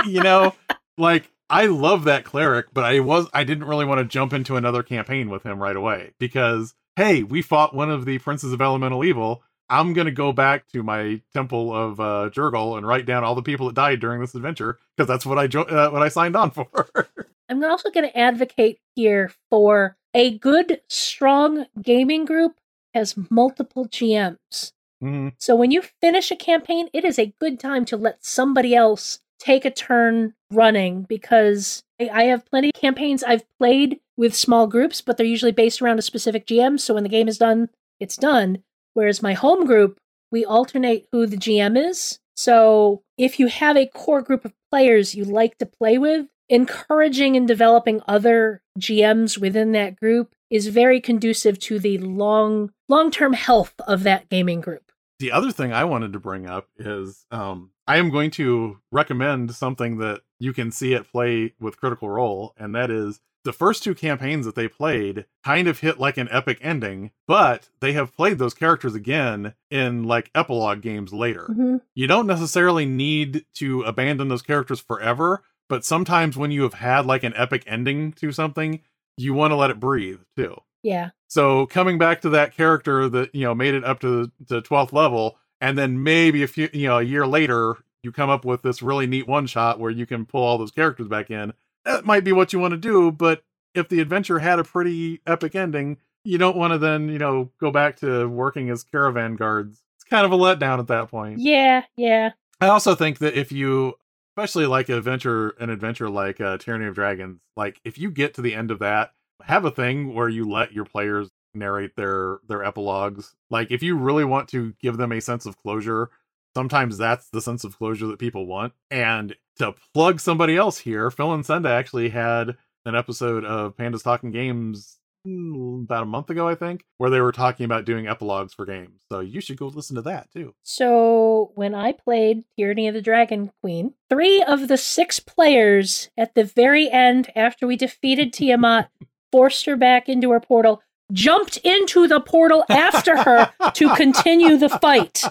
[0.05, 0.53] you know,
[0.97, 4.55] like I love that cleric, but I was I didn't really want to jump into
[4.55, 8.61] another campaign with him right away because hey, we fought one of the princes of
[8.61, 9.43] elemental evil.
[9.73, 13.41] I'm gonna go back to my temple of uh, Jurgle and write down all the
[13.41, 16.35] people that died during this adventure because that's what I jo- uh, what I signed
[16.35, 16.67] on for.
[17.49, 22.55] I'm also going to advocate here for a good, strong gaming group
[22.93, 24.71] has multiple GMs.
[25.03, 25.33] Mhm.
[25.39, 29.19] So when you finish a campaign, it is a good time to let somebody else
[29.39, 35.01] take a turn running because I have plenty of campaigns I've played with small groups,
[35.01, 36.79] but they're usually based around a specific GM.
[36.79, 37.69] So when the game is done,
[37.99, 38.63] it's done.
[38.93, 39.99] Whereas my home group,
[40.31, 42.19] we alternate who the GM is.
[42.35, 47.37] So if you have a core group of players you like to play with, encouraging
[47.37, 53.73] and developing other GMs within that group is very conducive to the long long-term health
[53.87, 54.91] of that gaming group.
[55.19, 59.55] the other thing I wanted to bring up is um, I am going to recommend
[59.55, 63.83] something that you can see at play with Critical Role, and that is the first
[63.83, 68.15] two campaigns that they played kind of hit like an epic ending, but they have
[68.15, 71.47] played those characters again in like epilogue games later.
[71.49, 71.81] Mhm.
[71.95, 77.05] You don't necessarily need to abandon those characters forever, but sometimes when you have had
[77.05, 78.79] like an epic ending to something,
[79.17, 80.55] you want to let it breathe too.
[80.81, 81.09] Yeah.
[81.27, 84.93] So coming back to that character that you know made it up to the twelfth
[84.93, 88.61] level, and then maybe a few you know a year later you come up with
[88.63, 91.53] this really neat one shot where you can pull all those characters back in.
[91.85, 95.21] That might be what you want to do, but if the adventure had a pretty
[95.25, 99.35] epic ending, you don't want to then you know go back to working as caravan
[99.35, 99.81] guards.
[99.97, 101.39] It's kind of a letdown at that point.
[101.39, 102.31] Yeah, yeah.
[102.61, 103.95] I also think that if you
[104.35, 108.33] especially like an adventure an adventure like uh, Tyranny of Dragons, like if you get
[108.35, 109.13] to the end of that,
[109.43, 113.35] have a thing where you let your players narrate their their epilogues.
[113.49, 116.09] Like if you really want to give them a sense of closure,
[116.55, 118.73] sometimes that's the sense of closure that people want.
[118.91, 124.03] And to plug somebody else here, Phil and Senda actually had an episode of Pandas
[124.03, 124.97] Talking Games
[125.27, 128.65] mm, about a month ago, I think, where they were talking about doing epilogues for
[128.65, 129.01] games.
[129.11, 130.53] So you should go listen to that too.
[130.63, 136.35] So when I played Tyranny of the Dragon Queen, three of the six players at
[136.35, 138.89] the very end, after we defeated Tiamat,
[139.31, 140.81] forced her back into her portal,
[141.13, 145.23] jumped into the portal after her to continue the fight.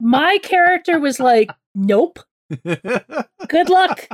[0.00, 2.18] My character was like, nope.
[2.64, 4.08] Good luck.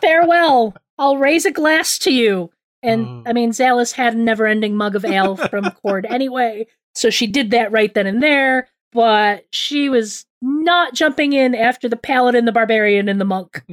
[0.00, 0.76] Farewell.
[0.98, 2.50] I'll raise a glass to you.
[2.82, 3.22] And Mm.
[3.26, 6.66] I mean, Zalis had a never ending mug of ale from Kord anyway.
[6.94, 8.68] So she did that right then and there.
[8.92, 13.62] But she was not jumping in after the paladin, the barbarian, and the monk.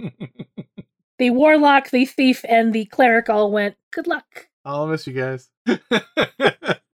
[1.18, 4.48] The warlock, the thief, and the cleric all went, good luck.
[4.66, 5.50] I'll miss you guys.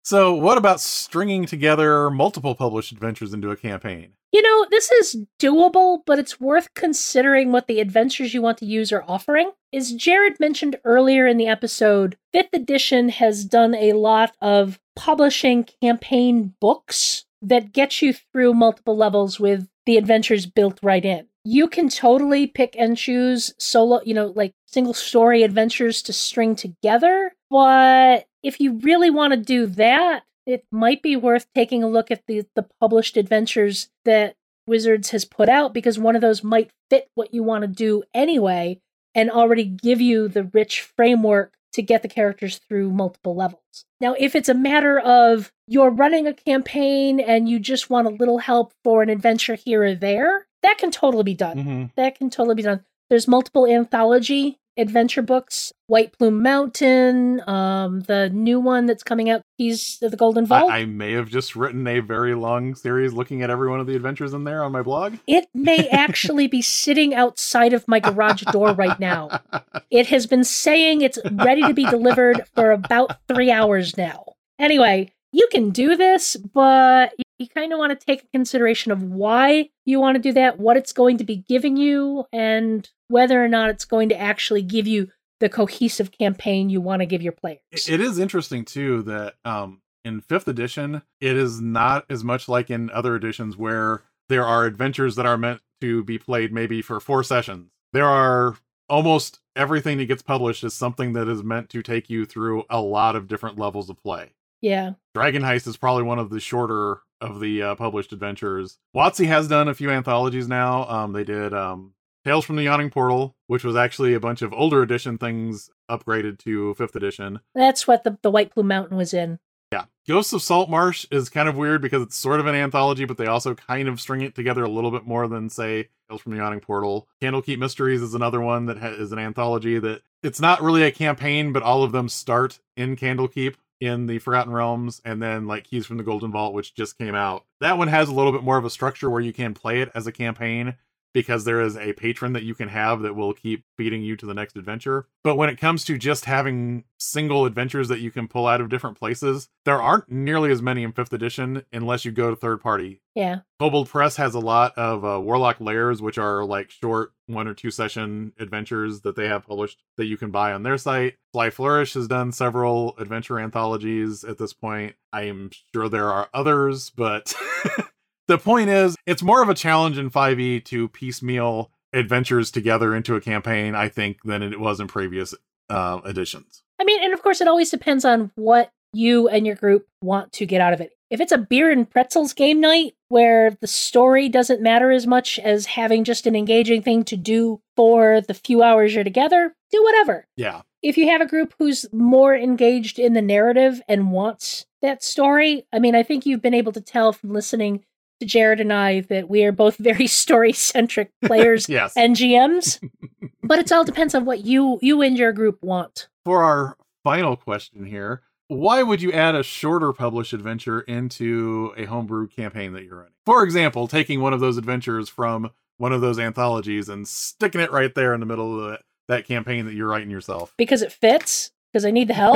[0.04, 4.14] so, what about stringing together multiple published adventures into a campaign?
[4.34, 8.66] You know, this is doable, but it's worth considering what the adventures you want to
[8.66, 9.52] use are offering.
[9.72, 15.68] As Jared mentioned earlier in the episode, 5th edition has done a lot of publishing
[15.82, 21.28] campaign books that get you through multiple levels with the adventures built right in.
[21.46, 26.56] You can totally pick and choose solo, you know, like single story adventures to string
[26.56, 31.88] together, but if you really want to do that, it might be worth taking a
[31.88, 34.36] look at the, the published adventures that
[34.66, 38.02] Wizards has put out because one of those might fit what you want to do
[38.12, 38.82] anyway
[39.14, 43.86] and already give you the rich framework to get the characters through multiple levels.
[44.02, 48.12] Now, if it's a matter of you're running a campaign and you just want a
[48.12, 51.58] little help for an adventure here or there, that can totally be done.
[51.58, 51.86] Mm-hmm.
[51.98, 52.84] That can totally be done.
[53.12, 59.42] There's multiple anthology adventure books White Plume Mountain, um, the new one that's coming out,
[59.58, 60.72] Keys of the Golden Vault.
[60.72, 63.88] I, I may have just written a very long series looking at every one of
[63.88, 65.18] the adventures in there on my blog.
[65.28, 69.42] It may actually be sitting outside of my garage door right now.
[69.92, 74.34] It has been saying it's ready to be delivered for about three hours now.
[74.58, 79.02] Anyway, you can do this, but you kind of want to take a consideration of
[79.04, 83.44] why you want to do that, what it's going to be giving you, and whether
[83.44, 85.10] or not it's going to actually give you
[85.40, 87.60] the cohesive campaign you want to give your players.
[87.72, 92.48] It- it is interesting too that um, in fifth edition, it is not as much
[92.48, 96.82] like in other editions where there are adventures that are meant to be played maybe
[96.82, 97.72] for four sessions.
[97.92, 98.56] There are
[98.90, 102.80] almost everything that gets published is something that is meant to take you through a
[102.82, 104.32] lot of different levels of play.
[104.62, 104.92] yeah.
[105.14, 108.78] Dragon Heist is probably one of the shorter of the uh, published adventures.
[108.96, 110.88] WotC has done a few anthologies now.
[110.88, 111.94] Um, they did um,
[112.26, 116.40] Tales from the Yawning Portal, which was actually a bunch of older edition things upgraded
[116.40, 117.40] to fifth edition.
[117.56, 119.40] That's what the, the White Plume Mountain was in.
[119.72, 119.86] Yeah.
[120.08, 123.18] Ghosts of Salt Marsh is kind of weird because it's sort of an anthology, but
[123.18, 126.34] they also kind of string it together a little bit more than, say, Tales from
[126.34, 127.08] the Yawning Portal.
[127.22, 130.92] Candlekeep Mysteries is another one that ha- is an anthology that it's not really a
[130.92, 133.56] campaign, but all of them start in Candlekeep
[133.86, 137.16] in the Forgotten Realms, and then like Keys from the Golden Vault, which just came
[137.16, 137.46] out.
[137.60, 139.92] That one has a little bit more of a structure where you can play it
[139.94, 140.76] as a campaign
[141.14, 144.26] because there is a patron that you can have that will keep feeding you to
[144.26, 145.08] the next adventure.
[145.24, 148.70] But when it comes to just having single adventures that you can pull out of
[148.70, 152.62] different places, there aren't nearly as many in 5th edition unless you go to third
[152.62, 153.02] party.
[153.16, 153.40] Yeah.
[153.60, 157.54] Kobold Press has a lot of uh, Warlock Lairs, which are like short one or
[157.54, 161.16] two session adventures that they have published that you can buy on their site.
[161.34, 164.96] Sly Flourish has done several adventure anthologies at this point.
[165.12, 167.34] I am sure there are others, but
[168.28, 173.16] the point is, it's more of a challenge in 5e to piecemeal adventures together into
[173.16, 175.34] a campaign, I think, than it was in previous
[175.70, 176.64] uh, editions.
[176.80, 180.32] I mean, and of course, it always depends on what you and your group want
[180.34, 180.94] to get out of it.
[181.10, 185.38] If it's a beer and pretzels game night where the story doesn't matter as much
[185.40, 189.84] as having just an engaging thing to do for the few hours you're together, do
[189.84, 190.26] whatever.
[190.36, 190.62] Yeah.
[190.82, 195.66] If you have a group who's more engaged in the narrative and wants that story,
[195.72, 197.86] I mean, I think you've been able to tell from listening
[198.20, 201.94] to Jared and I that we are both very story centric players Yes.
[201.96, 202.80] and GMs.
[203.44, 206.08] but it all depends on what you you and your group want.
[206.26, 208.22] for our final question here.
[208.50, 213.14] Why would you add a shorter published adventure into a homebrew campaign that you're running?
[213.26, 217.72] For example, taking one of those adventures from one of those anthologies and sticking it
[217.72, 220.54] right there in the middle of the, that campaign that you're writing yourself.
[220.58, 221.52] Because it fits?
[221.72, 222.36] Because I need the help?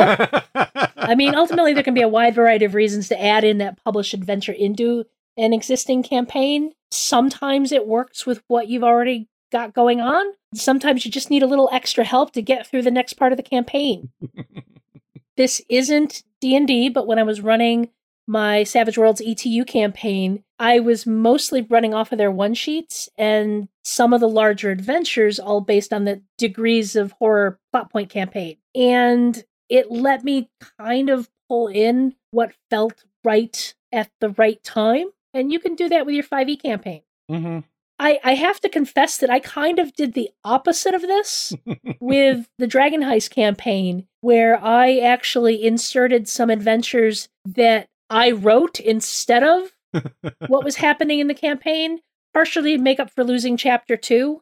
[0.98, 3.82] I mean, ultimately, there can be a wide variety of reasons to add in that
[3.84, 5.06] published adventure into
[5.38, 6.72] an existing campaign.
[6.92, 10.26] Sometimes it works with what you've already got going on.
[10.54, 13.38] Sometimes you just need a little extra help to get through the next part of
[13.38, 14.10] the campaign.
[15.38, 17.90] this isn't D&D, but when I was running
[18.28, 23.70] my Savage Worlds ETU campaign, I was mostly running off of their one sheets and
[23.84, 28.58] some of the larger adventures, all based on the degrees of horror plot point campaign.
[28.76, 30.50] And it let me
[30.80, 35.08] kind of pull in what felt right at the right time.
[35.34, 37.02] And you can do that with your 5e campaign.
[37.30, 37.60] Mm-hmm.
[38.00, 41.54] I, I have to confess that I kind of did the opposite of this
[42.00, 49.44] with the Dragon Heist campaign, where I actually inserted some adventures that I wrote instead
[49.44, 49.72] of
[50.48, 52.00] what was happening in the campaign,
[52.34, 54.42] partially to make up for losing chapter two.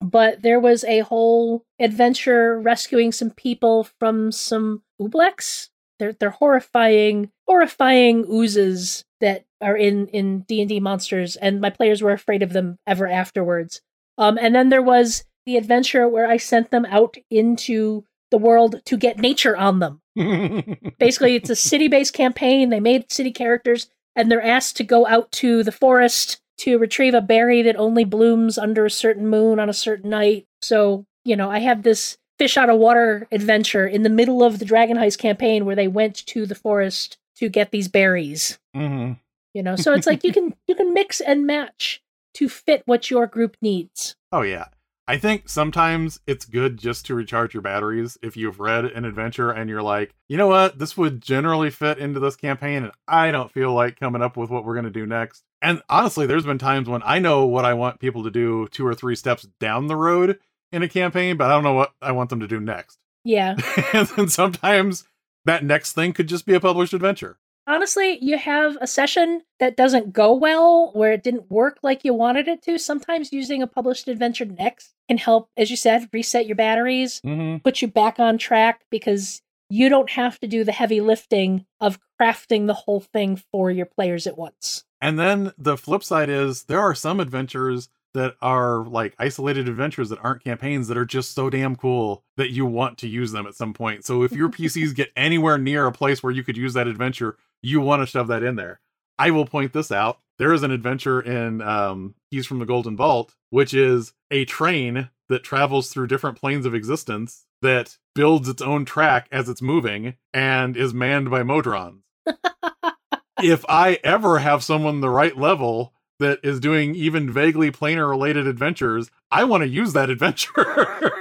[0.00, 5.68] but there was a whole adventure rescuing some people from some Oblex.
[6.04, 11.70] They're they're horrifying, horrifying oozes that are in in D and D monsters, and my
[11.70, 13.80] players were afraid of them ever afterwards.
[14.18, 18.82] Um, and then there was the adventure where I sent them out into the world
[18.84, 20.00] to get nature on them.
[20.98, 22.68] Basically, it's a city based campaign.
[22.68, 27.14] They made city characters, and they're asked to go out to the forest to retrieve
[27.14, 30.46] a berry that only blooms under a certain moon on a certain night.
[30.60, 34.58] So, you know, I have this fish out of water adventure in the middle of
[34.58, 38.58] the Dragon Heist campaign where they went to the forest to get these berries.
[38.76, 39.14] Mm-hmm.
[39.54, 42.02] You know, so it's like you can you can mix and match
[42.34, 44.14] to fit what your group needs.
[44.30, 44.66] Oh yeah.
[45.08, 49.50] I think sometimes it's good just to recharge your batteries if you've read an adventure
[49.50, 53.30] and you're like, you know what, this would generally fit into this campaign, and I
[53.30, 55.44] don't feel like coming up with what we're going to do next.
[55.62, 58.86] And honestly, there's been times when I know what I want people to do two
[58.86, 60.40] or three steps down the road
[60.74, 62.98] in a campaign, but I don't know what I want them to do next.
[63.24, 63.56] Yeah.
[63.92, 65.04] and then sometimes
[65.44, 69.76] that next thing could just be a published adventure honestly, you have a session that
[69.76, 72.78] doesn't go well, where it didn't work like you wanted it to.
[72.78, 77.58] Sometimes using a published adventure next can help, as you said, reset your batteries, mm-hmm.
[77.58, 81.98] put you back on track because you don't have to do the heavy lifting of
[82.20, 84.84] crafting the whole thing for your players at once.
[85.00, 90.08] And then the flip side is there are some adventures that are like isolated adventures
[90.08, 93.46] that aren't campaigns that are just so damn cool that you want to use them
[93.46, 94.04] at some point.
[94.04, 97.36] So if your PCs get anywhere near a place where you could use that adventure,
[97.62, 98.80] you want to shove that in there.
[99.18, 100.18] I will point this out.
[100.38, 105.10] There is an adventure in um, Keys from the Golden Vault, which is a train
[105.28, 110.14] that travels through different planes of existence that builds its own track as it's moving
[110.32, 112.00] and is manned by Modrons.
[113.42, 118.46] if I ever have someone the right level that is doing even vaguely planar related
[118.46, 121.12] adventures, I want to use that adventure.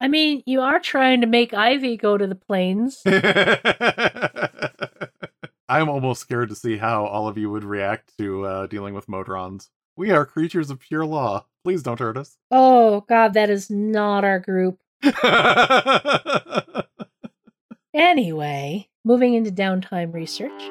[0.00, 3.02] I mean, you are trying to make Ivy go to the planes.
[5.68, 9.06] I'm almost scared to see how all of you would react to uh, dealing with
[9.06, 9.68] Modrons.
[9.96, 11.46] We are creatures of pure law.
[11.64, 12.36] Please don't hurt us.
[12.50, 14.80] Oh, God, that is not our group.
[17.94, 20.62] anyway, moving into downtime research.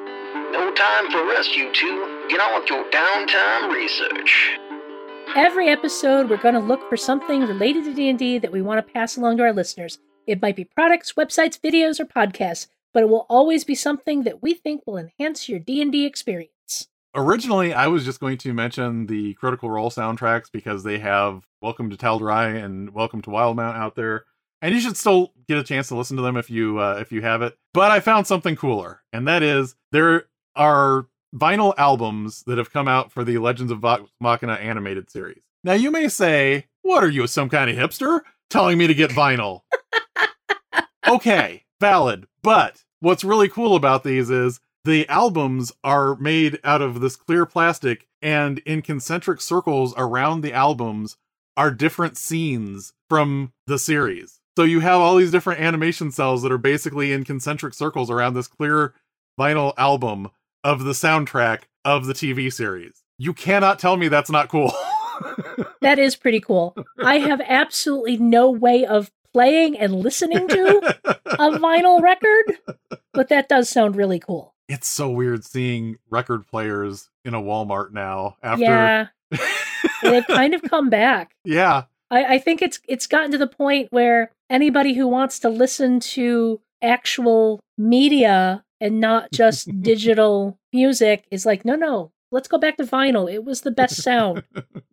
[0.82, 2.26] No time for rest, you two.
[2.28, 4.58] Get on with your downtime research.
[5.36, 8.92] Every episode, we're going to look for something related to D&D that we want to
[8.92, 10.00] pass along to our listeners.
[10.26, 14.42] It might be products, websites, videos, or podcasts but it will always be something that
[14.42, 16.88] we think will enhance your D&D experience.
[17.14, 21.90] Originally, I was just going to mention the Critical Role soundtracks because they have Welcome
[21.90, 24.24] to Tal'Dorei and Welcome to Wildemount out there,
[24.62, 27.12] and you should still get a chance to listen to them if you uh, if
[27.12, 27.56] you have it.
[27.74, 32.88] But I found something cooler, and that is there are vinyl albums that have come
[32.88, 35.42] out for the Legends of Vox Machina animated series.
[35.64, 38.20] Now you may say, "What are you, some kind of hipster,
[38.50, 39.62] telling me to get vinyl?"
[41.08, 47.00] okay, valid, but what's really cool about these is the albums are made out of
[47.00, 51.16] this clear plastic, and in concentric circles around the albums
[51.56, 54.40] are different scenes from the series.
[54.56, 58.34] So you have all these different animation cels that are basically in concentric circles around
[58.34, 58.94] this clear
[59.38, 60.30] vinyl album
[60.64, 63.02] of the soundtrack of the TV series.
[63.18, 64.72] You cannot tell me that's not cool.
[65.80, 66.74] that is pretty cool.
[67.02, 72.58] I have absolutely no way of playing and listening to a vinyl record,
[73.12, 74.54] but that does sound really cool.
[74.68, 79.06] It's so weird seeing record players in a Walmart now after Yeah.
[80.02, 81.34] they've kind of come back.
[81.44, 81.84] Yeah.
[82.10, 86.00] I, I think it's it's gotten to the point where anybody who wants to listen
[86.00, 92.76] to actual media and not just digital music is like, no, no, let's go back
[92.76, 93.32] to vinyl.
[93.32, 94.42] It was the best sound.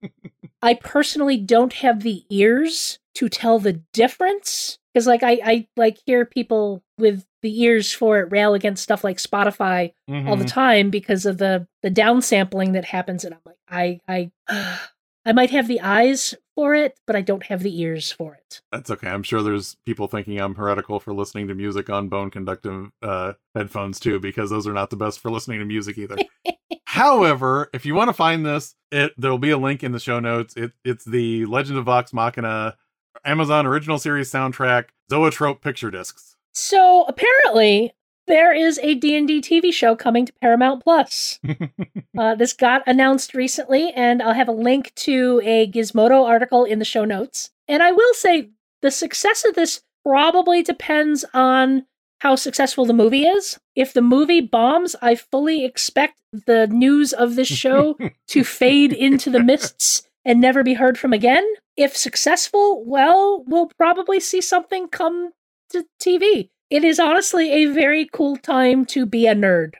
[0.62, 5.98] I personally don't have the ears to tell the difference because, like, I, I like
[6.06, 10.28] hear people with the ears for it rail against stuff like Spotify mm-hmm.
[10.28, 10.50] all the mm-hmm.
[10.50, 14.32] time because of the the downsampling that happens, and I'm like, I I
[15.26, 18.62] I might have the eyes for it, but I don't have the ears for it.
[18.72, 19.10] That's okay.
[19.10, 23.34] I'm sure there's people thinking I'm heretical for listening to music on bone conductive uh,
[23.56, 26.18] headphones too, because those are not the best for listening to music either.
[26.86, 30.20] However, if you want to find this, it there'll be a link in the show
[30.20, 30.56] notes.
[30.56, 32.78] It it's the Legend of Vox Machina
[33.24, 36.36] Amazon original series soundtrack Zoetrope picture discs.
[36.54, 37.94] So apparently,
[38.30, 41.40] there is a D&D TV show coming to Paramount Plus.
[42.18, 46.80] uh, this got announced recently, and I'll have a link to a Gizmodo article in
[46.80, 47.50] the show notes.
[47.68, 48.52] And I will say
[48.82, 51.88] the success of this probably depends on
[52.20, 53.60] how successful the movie is.
[53.76, 57.98] If the movie bombs, I fully expect the news of this show
[58.28, 61.46] to fade into the mists and never be heard from again.
[61.76, 65.32] If successful, well, we'll probably see something come
[65.72, 66.50] to TV.
[66.70, 69.74] It is honestly a very cool time to be a nerd.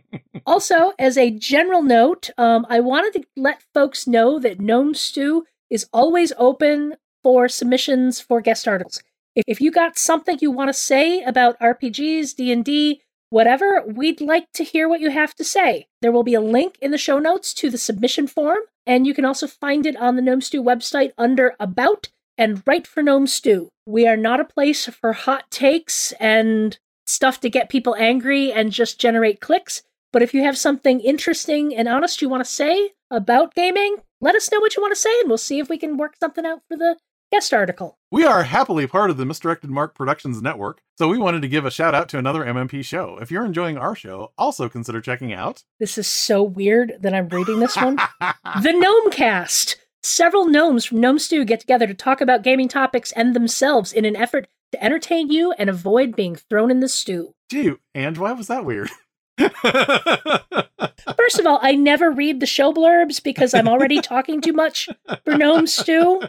[0.46, 5.44] also, as a general note, um, I wanted to let folks know that Gnome Stew
[5.70, 9.02] is always open for submissions for guest articles.
[9.36, 13.00] If you got something you want to say about RPGs, D&D,
[13.30, 15.86] whatever, we'd like to hear what you have to say.
[16.02, 19.14] There will be a link in the show notes to the submission form, and you
[19.14, 22.08] can also find it on the Gnome Stew website under About
[22.42, 23.68] and Write for Gnome Stew.
[23.86, 28.72] We are not a place for hot takes and stuff to get people angry and
[28.72, 29.84] just generate clicks.
[30.12, 34.34] But if you have something interesting and honest you want to say about gaming, let
[34.34, 36.44] us know what you want to say, and we'll see if we can work something
[36.44, 36.96] out for the
[37.30, 37.96] guest article.
[38.10, 41.64] We are happily part of the Misdirected Mark Productions Network, so we wanted to give
[41.64, 43.18] a shout out to another MMP show.
[43.22, 45.62] If you're enjoying our show, also consider checking out.
[45.78, 47.96] This is so weird that I'm reading this one.
[48.20, 49.76] the Gnome Cast.
[50.02, 54.04] Several gnomes from Gnome Stew get together to talk about gaming topics and themselves in
[54.04, 57.34] an effort to entertain you and avoid being thrown in the stew.
[57.50, 58.90] Gee, and why was that weird?
[59.38, 64.88] First of all, I never read the show blurbs because I'm already talking too much
[65.24, 66.22] for Gnome Stew.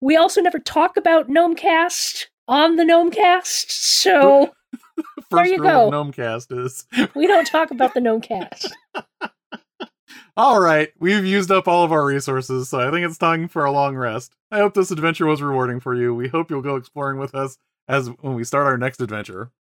[0.00, 4.52] We also never talk about Gnomecast on the Gnomecast, so
[5.30, 5.90] there you go.
[5.90, 8.70] Gnomecast is we don't talk about the Gnomecast.
[10.36, 13.64] all right, we've used up all of our resources, so I think it's time for
[13.64, 14.34] a long rest.
[14.50, 16.14] I hope this adventure was rewarding for you.
[16.14, 17.58] We hope you'll go exploring with us
[17.88, 19.50] as when we start our next adventure.